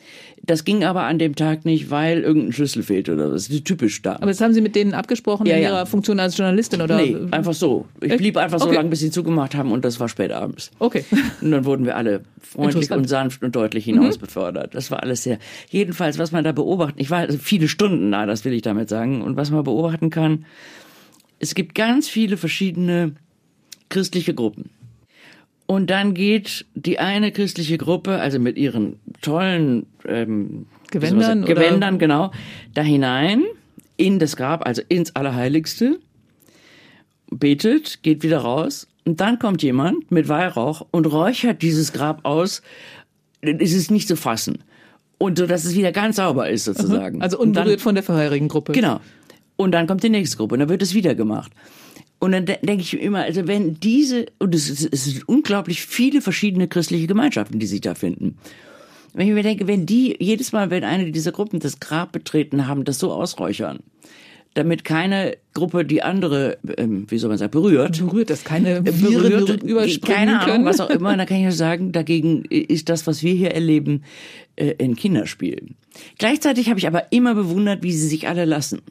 Das 0.43 0.63
ging 0.65 0.83
aber 0.83 1.03
an 1.03 1.19
dem 1.19 1.35
Tag 1.35 1.65
nicht, 1.65 1.91
weil 1.91 2.21
irgendein 2.21 2.51
Schlüssel 2.51 2.81
fehlt 2.81 3.09
oder 3.09 3.31
was. 3.31 3.47
Das 3.47 3.55
ist 3.55 3.65
typisch 3.65 4.01
da. 4.01 4.15
Aber 4.15 4.25
das 4.25 4.41
haben 4.41 4.53
Sie 4.55 4.61
mit 4.61 4.75
denen 4.75 4.93
abgesprochen 4.95 5.45
Ja, 5.45 5.55
in 5.55 5.61
ja. 5.61 5.69
Ihrer 5.69 5.85
Funktion 5.85 6.19
als 6.19 6.35
Journalistin 6.35 6.81
oder? 6.81 6.97
nee, 6.97 7.15
einfach 7.29 7.53
so. 7.53 7.85
Ich 8.01 8.17
blieb 8.17 8.37
einfach 8.37 8.59
so 8.59 8.65
Okay. 8.65 8.75
lange, 8.75 8.89
bis 8.89 9.01
sie 9.01 9.11
zugemacht 9.11 9.53
haben 9.55 9.71
und 9.71 9.85
das 9.85 9.99
war 9.99 10.09
spät 10.09 10.31
abends. 10.31 10.71
Okay. 10.79 11.05
Und 11.41 11.51
dann 11.51 11.65
wurden 11.65 11.85
wir 11.85 11.95
alle 11.95 12.21
freundlich 12.39 12.89
und 12.91 13.07
sanft 13.07 13.43
und 13.43 13.55
deutlich 13.55 13.85
hinaus 13.85 14.17
befördert. 14.17 14.73
Das 14.73 14.89
war 14.89 15.03
alles 15.03 15.21
sehr. 15.23 15.37
Jedenfalls, 15.69 16.17
was 16.17 16.31
man 16.31 16.43
da 16.43 16.51
beobachten, 16.53 16.99
ich 16.99 17.11
war 17.11 17.19
also 17.19 17.37
viele 17.37 17.67
Stunden 17.67 18.11
da, 18.11 18.25
das 18.25 18.43
will 18.43 18.53
ich 18.53 18.63
damit 18.63 18.89
sagen. 18.89 19.21
Und 19.21 19.35
was 19.37 19.51
man 19.51 19.63
beobachten 19.63 20.09
kann, 20.09 20.45
es 21.37 21.53
gibt 21.55 21.75
ganz 21.75 22.09
viele 22.09 22.35
verschiedene 22.37 23.13
christliche 23.89 24.33
Gruppen. 24.33 24.71
Und 25.71 25.89
dann 25.89 26.13
geht 26.13 26.65
die 26.75 26.99
eine 26.99 27.31
christliche 27.31 27.77
Gruppe, 27.77 28.19
also 28.19 28.39
mit 28.39 28.57
ihren 28.57 28.99
tollen 29.21 29.85
ähm, 30.05 30.65
Gewändern 30.91 31.45
Gewändern, 31.45 31.97
genau, 31.97 32.31
da 32.73 32.81
hinein 32.81 33.45
in 33.95 34.19
das 34.19 34.35
Grab, 34.35 34.67
also 34.67 34.81
ins 34.89 35.15
Allerheiligste, 35.15 35.97
betet, 37.29 38.03
geht 38.03 38.21
wieder 38.21 38.39
raus 38.39 38.89
und 39.05 39.21
dann 39.21 39.39
kommt 39.39 39.63
jemand 39.63 40.11
mit 40.11 40.27
Weihrauch 40.27 40.85
und 40.91 41.05
räuchert 41.05 41.61
dieses 41.61 41.93
Grab 41.93 42.25
aus. 42.25 42.61
Es 43.39 43.71
ist 43.71 43.91
nicht 43.91 44.09
zu 44.09 44.17
fassen. 44.17 44.65
Und 45.19 45.37
so, 45.37 45.47
dass 45.47 45.63
es 45.63 45.73
wieder 45.73 45.93
ganz 45.93 46.17
sauber 46.17 46.49
ist, 46.49 46.65
sozusagen. 46.65 47.21
Also 47.21 47.39
Und 47.39 47.53
dann- 47.53 47.61
unberührt 47.61 47.79
von 47.79 47.95
der 47.95 48.03
vorherigen 48.03 48.49
Gruppe. 48.49 48.73
Genau. 48.73 48.99
Und 49.55 49.71
dann 49.71 49.87
kommt 49.87 50.03
die 50.03 50.09
nächste 50.09 50.35
Gruppe 50.35 50.55
und 50.55 50.59
dann 50.59 50.69
wird 50.69 50.81
es 50.81 50.93
wieder 50.93 51.15
gemacht. 51.15 51.53
Und 52.23 52.33
dann 52.33 52.45
de 52.45 52.57
denke 52.61 52.83
ich 52.83 52.93
mir 52.93 52.99
immer, 52.99 53.23
also 53.23 53.47
wenn 53.47 53.79
diese, 53.79 54.27
und 54.37 54.53
es, 54.53 54.69
ist- 54.69 54.87
es 54.93 55.05
sind 55.05 55.27
unglaublich 55.27 55.81
viele 55.81 56.21
verschiedene 56.21 56.67
christliche 56.67 57.07
Gemeinschaften, 57.07 57.57
die 57.57 57.65
sich 57.65 57.81
da 57.81 57.95
finden. 57.95 58.37
Wenn 59.13 59.27
ich 59.27 59.33
mir 59.33 59.41
denke, 59.43 59.65
wenn 59.67 59.87
die 59.87 60.15
jedes 60.19 60.51
Mal, 60.51 60.69
wenn 60.69 60.83
eine 60.83 61.11
dieser 61.11 61.31
Gruppen 61.31 61.59
das 61.59 61.79
Grab 61.79 62.11
betreten 62.11 62.67
haben, 62.67 62.83
das 62.85 62.99
so 62.99 63.11
ausräuchern, 63.11 63.79
damit 64.53 64.83
keine 64.85 65.35
Gruppe 65.55 65.83
die 65.83 66.03
andere, 66.03 66.59
ähm, 66.77 67.07
wie 67.09 67.17
soll 67.17 67.29
man 67.29 67.39
sagen, 67.39 67.51
berührt, 67.51 67.97
Berührt, 68.05 68.29
dass 68.29 68.43
keine 68.43 68.85
Viren 68.85 69.23
berührt, 69.29 69.63
überspringen 69.63 70.01
keine 70.15 70.39
Ahnung, 70.41 70.45
können. 70.57 70.65
was 70.65 70.79
auch 70.79 70.89
immer, 70.91 71.17
da 71.17 71.25
kann 71.25 71.37
ich 71.37 71.43
nur 71.43 71.51
sagen, 71.53 71.91
dagegen 71.91 72.43
ist 72.45 72.87
das, 72.89 73.07
was 73.07 73.23
wir 73.23 73.33
hier 73.33 73.51
erleben, 73.51 74.03
äh, 74.57 74.75
ein 74.79 74.95
Kinderspiel. 74.95 75.69
Gleichzeitig 76.19 76.69
habe 76.69 76.77
ich 76.79 76.85
aber 76.87 77.11
immer 77.11 77.33
bewundert, 77.33 77.81
wie 77.81 77.91
sie 77.93 78.07
sich 78.07 78.27
alle 78.27 78.45
lassen. 78.45 78.81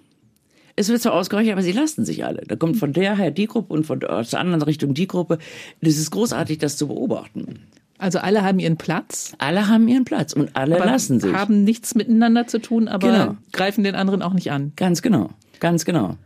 Es 0.76 0.88
wird 0.88 1.02
zwar 1.02 1.14
ausgeräuchert, 1.14 1.52
aber 1.52 1.62
sie 1.62 1.72
lassen 1.72 2.04
sich 2.04 2.24
alle. 2.24 2.42
Da 2.46 2.56
kommt 2.56 2.76
von 2.76 2.92
der 2.92 3.16
her 3.16 3.30
die 3.30 3.46
Gruppe 3.46 3.72
und 3.72 3.84
von 3.84 4.00
der, 4.00 4.12
aus 4.16 4.30
der 4.30 4.40
anderen 4.40 4.62
Richtung 4.62 4.94
die 4.94 5.06
Gruppe. 5.06 5.38
Das 5.80 5.96
ist 5.96 6.10
großartig, 6.10 6.58
das 6.58 6.76
zu 6.76 6.88
beobachten. 6.88 7.60
Also 7.98 8.18
alle 8.18 8.42
haben 8.42 8.58
ihren 8.58 8.76
Platz. 8.78 9.34
Alle 9.38 9.68
haben 9.68 9.86
ihren 9.86 10.04
Platz 10.06 10.32
und 10.32 10.56
alle 10.56 10.76
aber 10.76 10.86
lassen 10.86 11.20
sich. 11.20 11.32
haben 11.34 11.64
nichts 11.64 11.94
miteinander 11.94 12.46
zu 12.46 12.58
tun, 12.58 12.88
aber 12.88 13.06
Genau. 13.12 13.36
greifen 13.52 13.84
den 13.84 13.94
anderen 13.94 14.22
auch 14.22 14.32
nicht 14.32 14.50
an. 14.52 14.72
Ganz 14.76 15.02
genau, 15.02 15.30
ganz 15.60 15.84
genau. 15.84 16.16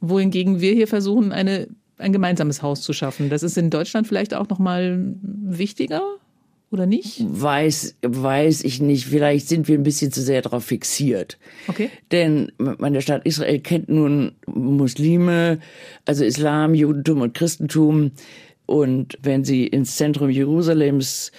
Wohingegen 0.00 0.60
wir 0.60 0.74
hier 0.74 0.86
versuchen, 0.86 1.32
eine, 1.32 1.68
ein 1.96 2.12
gemeinsames 2.12 2.62
Haus 2.62 2.82
zu 2.82 2.92
schaffen. 2.92 3.30
Das 3.30 3.42
ist 3.42 3.56
in 3.56 3.70
Deutschland 3.70 4.06
vielleicht 4.06 4.34
auch 4.34 4.48
noch 4.50 4.58
mal 4.58 5.14
wichtiger 5.22 6.02
oder 6.70 6.86
nicht? 6.86 7.24
Weiß, 7.26 7.96
weiß 8.02 8.64
ich 8.64 8.80
nicht. 8.80 9.06
Vielleicht 9.06 9.48
sind 9.48 9.68
wir 9.68 9.78
ein 9.78 9.84
bisschen 9.84 10.12
zu 10.12 10.20
sehr 10.20 10.42
darauf 10.42 10.64
fixiert. 10.64 11.38
Okay. 11.66 11.90
Denn 12.12 12.52
meine 12.58 13.00
Stadt 13.00 13.24
Israel 13.24 13.60
kennt 13.60 13.88
nun 13.88 14.32
Muslime, 14.46 15.60
also 16.04 16.24
Islam, 16.24 16.74
Judentum 16.74 17.22
und 17.22 17.34
Christentum. 17.34 18.12
Und 18.66 19.18
wenn 19.22 19.44
sie 19.44 19.66
ins 19.66 19.96
Zentrum 19.96 20.28
Jerusalems 20.28 21.32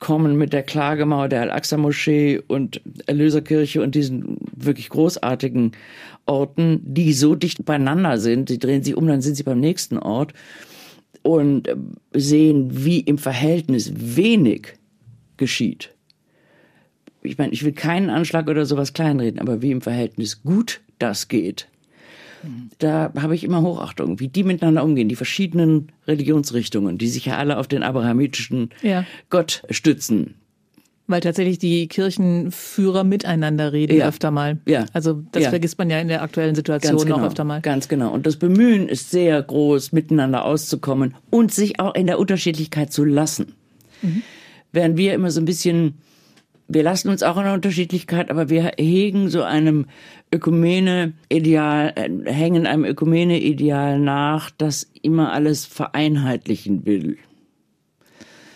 kommen 0.00 0.36
mit 0.36 0.52
der 0.52 0.64
Klagemauer 0.64 1.28
der 1.28 1.42
Al-Aqsa-Moschee 1.42 2.40
und 2.48 2.80
Erlöserkirche 3.06 3.80
und 3.82 3.94
diesen 3.94 4.36
wirklich 4.56 4.88
großartigen 4.88 5.72
Orten, 6.26 6.80
die 6.84 7.12
so 7.12 7.36
dicht 7.36 7.64
beieinander 7.64 8.18
sind, 8.18 8.48
sie 8.48 8.58
drehen 8.58 8.82
sich 8.82 8.96
um, 8.96 9.06
dann 9.06 9.22
sind 9.22 9.36
sie 9.36 9.44
beim 9.44 9.60
nächsten 9.60 9.98
Ort 9.98 10.34
und 11.22 11.68
äh, 11.68 11.76
sehen, 12.12 12.84
wie 12.84 13.00
im 13.00 13.18
Verhältnis 13.18 13.92
wenig 13.94 14.74
geschieht. 15.36 15.94
Ich 17.22 17.38
meine, 17.38 17.52
ich 17.52 17.64
will 17.64 17.72
keinen 17.72 18.10
Anschlag 18.10 18.48
oder 18.48 18.66
sowas 18.66 18.92
kleinreden, 18.92 19.40
aber 19.40 19.62
wie 19.62 19.70
im 19.70 19.80
Verhältnis 19.80 20.42
gut 20.42 20.80
das 20.98 21.28
geht, 21.28 21.68
da 22.78 23.12
habe 23.16 23.34
ich 23.34 23.44
immer 23.44 23.62
Hochachtung, 23.62 24.18
wie 24.18 24.28
die 24.28 24.42
miteinander 24.42 24.82
umgehen, 24.82 25.08
die 25.08 25.16
verschiedenen 25.16 25.92
Religionsrichtungen, 26.06 26.98
die 26.98 27.08
sich 27.08 27.26
ja 27.26 27.38
alle 27.38 27.58
auf 27.58 27.68
den 27.68 27.82
abrahamitischen 27.82 28.70
Ja. 28.82 29.04
Gott 29.30 29.62
stützen. 29.70 30.34
Weil 31.08 31.20
tatsächlich 31.20 31.58
die 31.58 31.88
Kirchenführer 31.88 33.02
miteinander 33.04 33.72
reden 33.72 33.96
Ja. 33.96 34.08
öfter 34.08 34.30
mal. 34.30 34.58
Ja. 34.66 34.86
Also 34.92 35.22
das 35.32 35.42
Ja. 35.44 35.48
vergisst 35.50 35.76
man 35.78 35.90
ja 35.90 35.98
in 35.98 36.08
der 36.08 36.22
aktuellen 36.22 36.54
Situation 36.54 36.92
Ganz 36.92 37.04
genau, 37.04 37.18
noch 37.18 37.26
öfter 37.26 37.44
mal. 37.44 37.60
ganz 37.60 37.88
genau. 37.88 38.12
Und 38.12 38.24
das 38.24 38.36
Bemühen 38.36 38.88
ist 38.88 39.10
sehr 39.10 39.42
groß, 39.42 39.92
miteinander 39.92 40.44
auszukommen 40.44 41.14
und 41.30 41.52
sich 41.52 41.80
auch 41.80 41.94
in 41.96 42.06
der 42.06 42.18
Unterschiedlichkeit 42.20 42.92
zu 42.92 43.04
lassen. 43.04 43.54
Mhm. 44.00 44.22
Während 44.72 44.96
wir 44.96 45.12
immer 45.14 45.30
so 45.32 45.40
ein 45.40 45.44
bisschen, 45.44 45.94
wir 46.68 46.82
lassen 46.84 47.08
uns 47.08 47.22
auch 47.24 47.36
in 47.36 47.44
der 47.44 47.52
Unterschiedlichkeit, 47.54 48.30
aber 48.30 48.48
wir 48.48 48.72
hegen 48.78 49.28
so 49.28 49.42
einem 49.42 49.86
Ökumene-Ideal, 50.32 51.92
äh, 51.96 52.32
hängen 52.32 52.66
einem 52.66 52.84
Ökumene-Ideal 52.84 53.98
nach, 53.98 54.50
das 54.50 54.90
immer 55.02 55.32
alles 55.32 55.66
vereinheitlichen 55.66 56.86
will. 56.86 57.18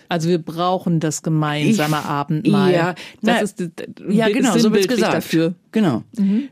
Also 0.08 0.28
wir 0.28 0.38
brauchen 0.38 1.00
das 1.00 1.22
gemeinsame 1.22 1.96
Ich- 1.98 2.04
Abendmahl. 2.04 2.72
Ja, 2.72 2.94
das 2.94 2.96
na, 3.22 3.38
ist 3.40 3.62
ja 4.08 4.28
genau, 4.28 4.52
so 4.52 4.58
sinnbildlich 4.60 4.96
gesagt. 4.96 5.14
dafür. 5.14 5.50
Mhm. 5.50 5.54
Genau. 5.72 6.02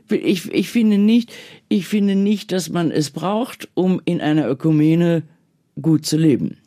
Ich, 0.09 0.51
ich 0.51 0.69
finde 0.69 0.97
nicht, 0.97 1.31
ich 1.69 1.87
finde 1.87 2.15
nicht, 2.15 2.51
dass 2.51 2.69
man 2.69 2.91
es 2.91 3.09
braucht, 3.09 3.67
um 3.73 4.01
in 4.05 4.21
einer 4.21 4.49
Ökumene 4.49 5.23
gut 5.81 6.05
zu 6.05 6.17
leben. 6.17 6.57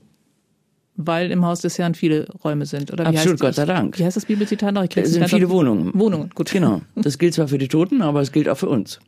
Weil 1.00 1.30
im 1.30 1.44
Haus 1.46 1.60
des 1.60 1.78
Herrn 1.78 1.94
viele 1.94 2.26
Räume 2.42 2.66
sind. 2.66 2.92
Oder 2.92 3.04
wie 3.04 3.08
Absolut, 3.16 3.34
heißt, 3.34 3.40
Gott 3.40 3.54
sei 3.54 3.66
Dank. 3.66 3.98
Wie 3.98 4.04
heißt 4.04 4.16
das 4.16 4.26
Bibelzitat 4.26 4.74
noch? 4.74 4.82
Ich 4.82 4.96
Es 4.96 5.12
sind 5.12 5.28
viele 5.30 5.48
Wohnungen. 5.48 5.92
Wohnungen, 5.94 6.30
gut. 6.34 6.50
Genau. 6.50 6.80
Das 6.96 7.18
gilt 7.18 7.34
zwar 7.34 7.46
für 7.46 7.58
die 7.58 7.68
Toten, 7.68 8.02
aber 8.02 8.20
es 8.20 8.32
gilt 8.32 8.48
auch 8.48 8.58
für 8.58 8.68
uns. 8.68 8.98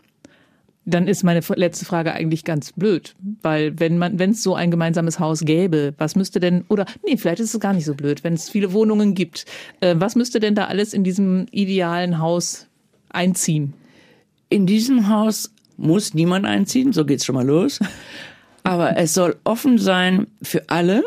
Dann 0.90 1.06
ist 1.06 1.22
meine 1.22 1.40
letzte 1.54 1.84
Frage 1.84 2.12
eigentlich 2.12 2.44
ganz 2.44 2.72
blöd, 2.72 3.14
weil 3.42 3.78
wenn 3.78 3.96
man, 3.96 4.18
wenn 4.18 4.30
es 4.30 4.42
so 4.42 4.54
ein 4.54 4.70
gemeinsames 4.70 5.20
Haus 5.20 5.40
gäbe, 5.40 5.94
was 5.98 6.16
müsste 6.16 6.40
denn, 6.40 6.64
oder 6.68 6.84
nee, 7.06 7.16
vielleicht 7.16 7.40
ist 7.40 7.54
es 7.54 7.60
gar 7.60 7.72
nicht 7.72 7.84
so 7.84 7.94
blöd, 7.94 8.24
wenn 8.24 8.34
es 8.34 8.50
viele 8.50 8.72
Wohnungen 8.72 9.14
gibt, 9.14 9.46
äh, 9.80 9.94
was 9.98 10.16
müsste 10.16 10.40
denn 10.40 10.54
da 10.54 10.64
alles 10.66 10.92
in 10.92 11.04
diesem 11.04 11.46
idealen 11.52 12.18
Haus 12.18 12.66
einziehen? 13.08 13.74
In 14.48 14.66
diesem 14.66 15.08
Haus 15.08 15.52
muss 15.76 16.12
niemand 16.12 16.44
einziehen, 16.44 16.92
so 16.92 17.04
geht's 17.04 17.24
schon 17.24 17.36
mal 17.36 17.46
los. 17.46 17.78
Aber 18.64 18.96
es 18.96 19.14
soll 19.14 19.36
offen 19.44 19.78
sein 19.78 20.26
für 20.42 20.68
alle, 20.68 21.04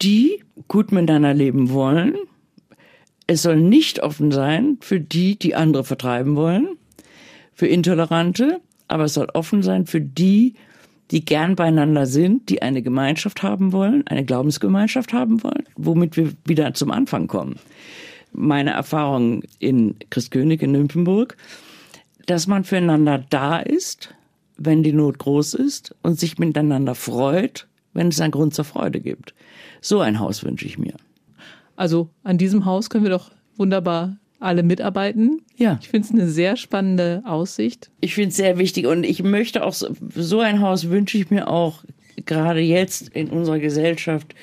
die 0.00 0.44
gut 0.68 0.92
miteinander 0.92 1.34
leben 1.34 1.70
wollen. 1.70 2.16
Es 3.26 3.42
soll 3.42 3.56
nicht 3.56 4.02
offen 4.02 4.30
sein 4.30 4.78
für 4.80 5.00
die, 5.00 5.36
die 5.36 5.54
andere 5.54 5.84
vertreiben 5.84 6.36
wollen, 6.36 6.68
für 7.52 7.66
Intolerante, 7.66 8.60
aber 8.88 9.04
es 9.04 9.14
soll 9.14 9.28
offen 9.34 9.62
sein 9.62 9.86
für 9.86 10.00
die, 10.00 10.54
die 11.10 11.24
gern 11.24 11.56
beieinander 11.56 12.06
sind, 12.06 12.48
die 12.48 12.60
eine 12.62 12.82
Gemeinschaft 12.82 13.42
haben 13.42 13.72
wollen, 13.72 14.06
eine 14.06 14.24
Glaubensgemeinschaft 14.24 15.12
haben 15.12 15.42
wollen, 15.42 15.64
womit 15.76 16.16
wir 16.16 16.32
wieder 16.44 16.74
zum 16.74 16.90
Anfang 16.90 17.28
kommen. 17.28 17.56
Meine 18.32 18.70
Erfahrung 18.70 19.42
in 19.58 19.96
Christkönig 20.10 20.62
in 20.62 20.72
Nymphenburg, 20.72 21.36
dass 22.26 22.46
man 22.46 22.64
füreinander 22.64 23.24
da 23.30 23.58
ist, 23.58 24.14
wenn 24.58 24.82
die 24.82 24.92
Not 24.92 25.18
groß 25.18 25.54
ist 25.54 25.94
und 26.02 26.18
sich 26.18 26.38
miteinander 26.38 26.94
freut, 26.94 27.66
wenn 27.94 28.08
es 28.08 28.20
einen 28.20 28.32
Grund 28.32 28.52
zur 28.52 28.64
Freude 28.64 29.00
gibt. 29.00 29.34
So 29.80 30.00
ein 30.00 30.18
Haus 30.18 30.44
wünsche 30.44 30.66
ich 30.66 30.78
mir. 30.78 30.94
Also 31.76 32.10
an 32.22 32.36
diesem 32.36 32.64
Haus 32.64 32.90
können 32.90 33.04
wir 33.04 33.10
doch 33.10 33.30
wunderbar 33.56 34.18
alle 34.40 34.62
mitarbeiten. 34.62 35.42
Ja. 35.56 35.78
Ich 35.80 35.88
finde 35.88 36.06
es 36.06 36.12
eine 36.12 36.28
sehr 36.28 36.56
spannende 36.56 37.22
Aussicht. 37.24 37.90
Ich 38.00 38.14
finde 38.14 38.30
es 38.30 38.36
sehr 38.36 38.58
wichtig 38.58 38.86
und 38.86 39.04
ich 39.04 39.22
möchte 39.22 39.64
auch 39.64 39.72
so, 39.72 39.88
so 40.14 40.40
ein 40.40 40.60
Haus 40.60 40.88
wünsche 40.88 41.18
ich 41.18 41.30
mir 41.30 41.48
auch 41.48 41.84
gerade 42.26 42.60
jetzt 42.60 43.08
in 43.08 43.30
unserer 43.30 43.58
Gesellschaft, 43.58 44.34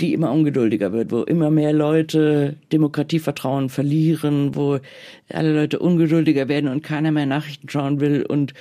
die 0.00 0.12
immer 0.12 0.32
ungeduldiger 0.32 0.92
wird, 0.92 1.12
wo 1.12 1.22
immer 1.22 1.50
mehr 1.50 1.72
Leute 1.72 2.56
Demokratievertrauen 2.72 3.68
verlieren, 3.68 4.56
wo 4.56 4.78
alle 5.28 5.54
Leute 5.54 5.78
ungeduldiger 5.78 6.48
werden 6.48 6.70
und 6.70 6.82
keiner 6.82 7.12
mehr 7.12 7.26
Nachrichten 7.26 7.68
schauen 7.68 8.00
will 8.00 8.24
und 8.26 8.54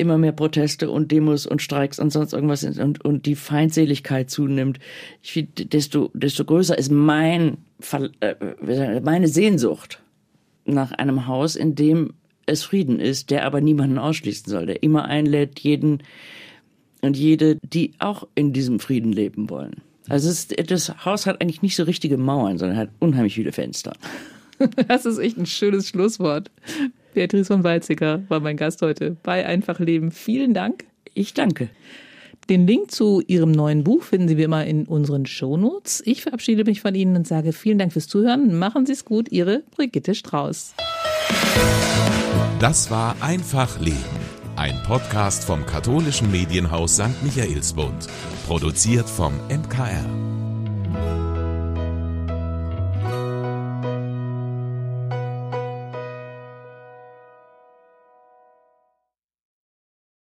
immer 0.00 0.18
mehr 0.18 0.32
Proteste 0.32 0.90
und 0.90 1.12
Demos 1.12 1.46
und 1.46 1.62
Streiks 1.62 1.98
und 1.98 2.10
sonst 2.10 2.32
irgendwas 2.32 2.64
und, 2.64 3.04
und 3.04 3.26
die 3.26 3.36
Feindseligkeit 3.36 4.30
zunimmt. 4.30 4.78
Ich 5.22 5.32
finde, 5.32 5.66
desto, 5.66 6.10
desto 6.14 6.44
größer 6.44 6.76
ist 6.76 6.90
mein, 6.90 7.58
äh, 8.20 9.00
meine 9.00 9.28
Sehnsucht 9.28 10.02
nach 10.64 10.92
einem 10.92 11.26
Haus, 11.26 11.56
in 11.56 11.74
dem 11.74 12.14
es 12.46 12.64
Frieden 12.64 12.98
ist, 12.98 13.30
der 13.30 13.44
aber 13.44 13.60
niemanden 13.60 13.98
ausschließen 13.98 14.50
soll, 14.50 14.66
der 14.66 14.82
immer 14.82 15.04
einlädt, 15.04 15.60
jeden 15.60 16.02
und 17.00 17.16
jede, 17.16 17.58
die 17.62 17.92
auch 17.98 18.26
in 18.34 18.52
diesem 18.52 18.80
Frieden 18.80 19.12
leben 19.12 19.48
wollen. 19.48 19.82
Also 20.08 20.28
es, 20.28 20.48
das 20.48 21.04
Haus 21.04 21.26
hat 21.26 21.40
eigentlich 21.40 21.62
nicht 21.62 21.76
so 21.76 21.84
richtige 21.84 22.16
Mauern, 22.16 22.58
sondern 22.58 22.76
hat 22.76 22.90
unheimlich 22.98 23.34
viele 23.34 23.52
Fenster. 23.52 23.92
Das 24.88 25.06
ist 25.06 25.16
echt 25.16 25.38
ein 25.38 25.46
schönes 25.46 25.88
Schlusswort. 25.88 26.50
Beatrice 27.14 27.48
von 27.48 27.64
Weizsäcker 27.64 28.22
war 28.28 28.40
mein 28.40 28.56
Gast 28.56 28.82
heute 28.82 29.16
bei 29.22 29.46
Einfach 29.46 29.80
Leben. 29.80 30.10
Vielen 30.10 30.54
Dank. 30.54 30.84
Ich 31.14 31.34
danke. 31.34 31.68
Den 32.48 32.66
Link 32.66 32.90
zu 32.90 33.22
Ihrem 33.26 33.52
neuen 33.52 33.84
Buch 33.84 34.02
finden 34.02 34.26
Sie 34.26 34.36
wie 34.36 34.42
immer 34.42 34.64
in 34.64 34.86
unseren 34.86 35.26
Shownotes. 35.26 36.02
Ich 36.04 36.22
verabschiede 36.22 36.64
mich 36.64 36.80
von 36.80 36.94
Ihnen 36.94 37.14
und 37.16 37.26
sage 37.26 37.52
vielen 37.52 37.78
Dank 37.78 37.92
fürs 37.92 38.08
Zuhören. 38.08 38.58
Machen 38.58 38.86
Sie 38.86 38.92
es 38.92 39.04
gut, 39.04 39.30
Ihre 39.30 39.62
Brigitte 39.70 40.14
Strauß. 40.14 40.74
Das 42.58 42.90
war 42.90 43.16
Einfach 43.20 43.80
Leben, 43.80 43.96
ein 44.56 44.74
Podcast 44.84 45.44
vom 45.44 45.64
katholischen 45.64 46.30
Medienhaus 46.30 46.96
St. 46.96 47.22
Michaelsbund, 47.22 48.08
produziert 48.46 49.08
vom 49.08 49.32
MKR. 49.48 50.39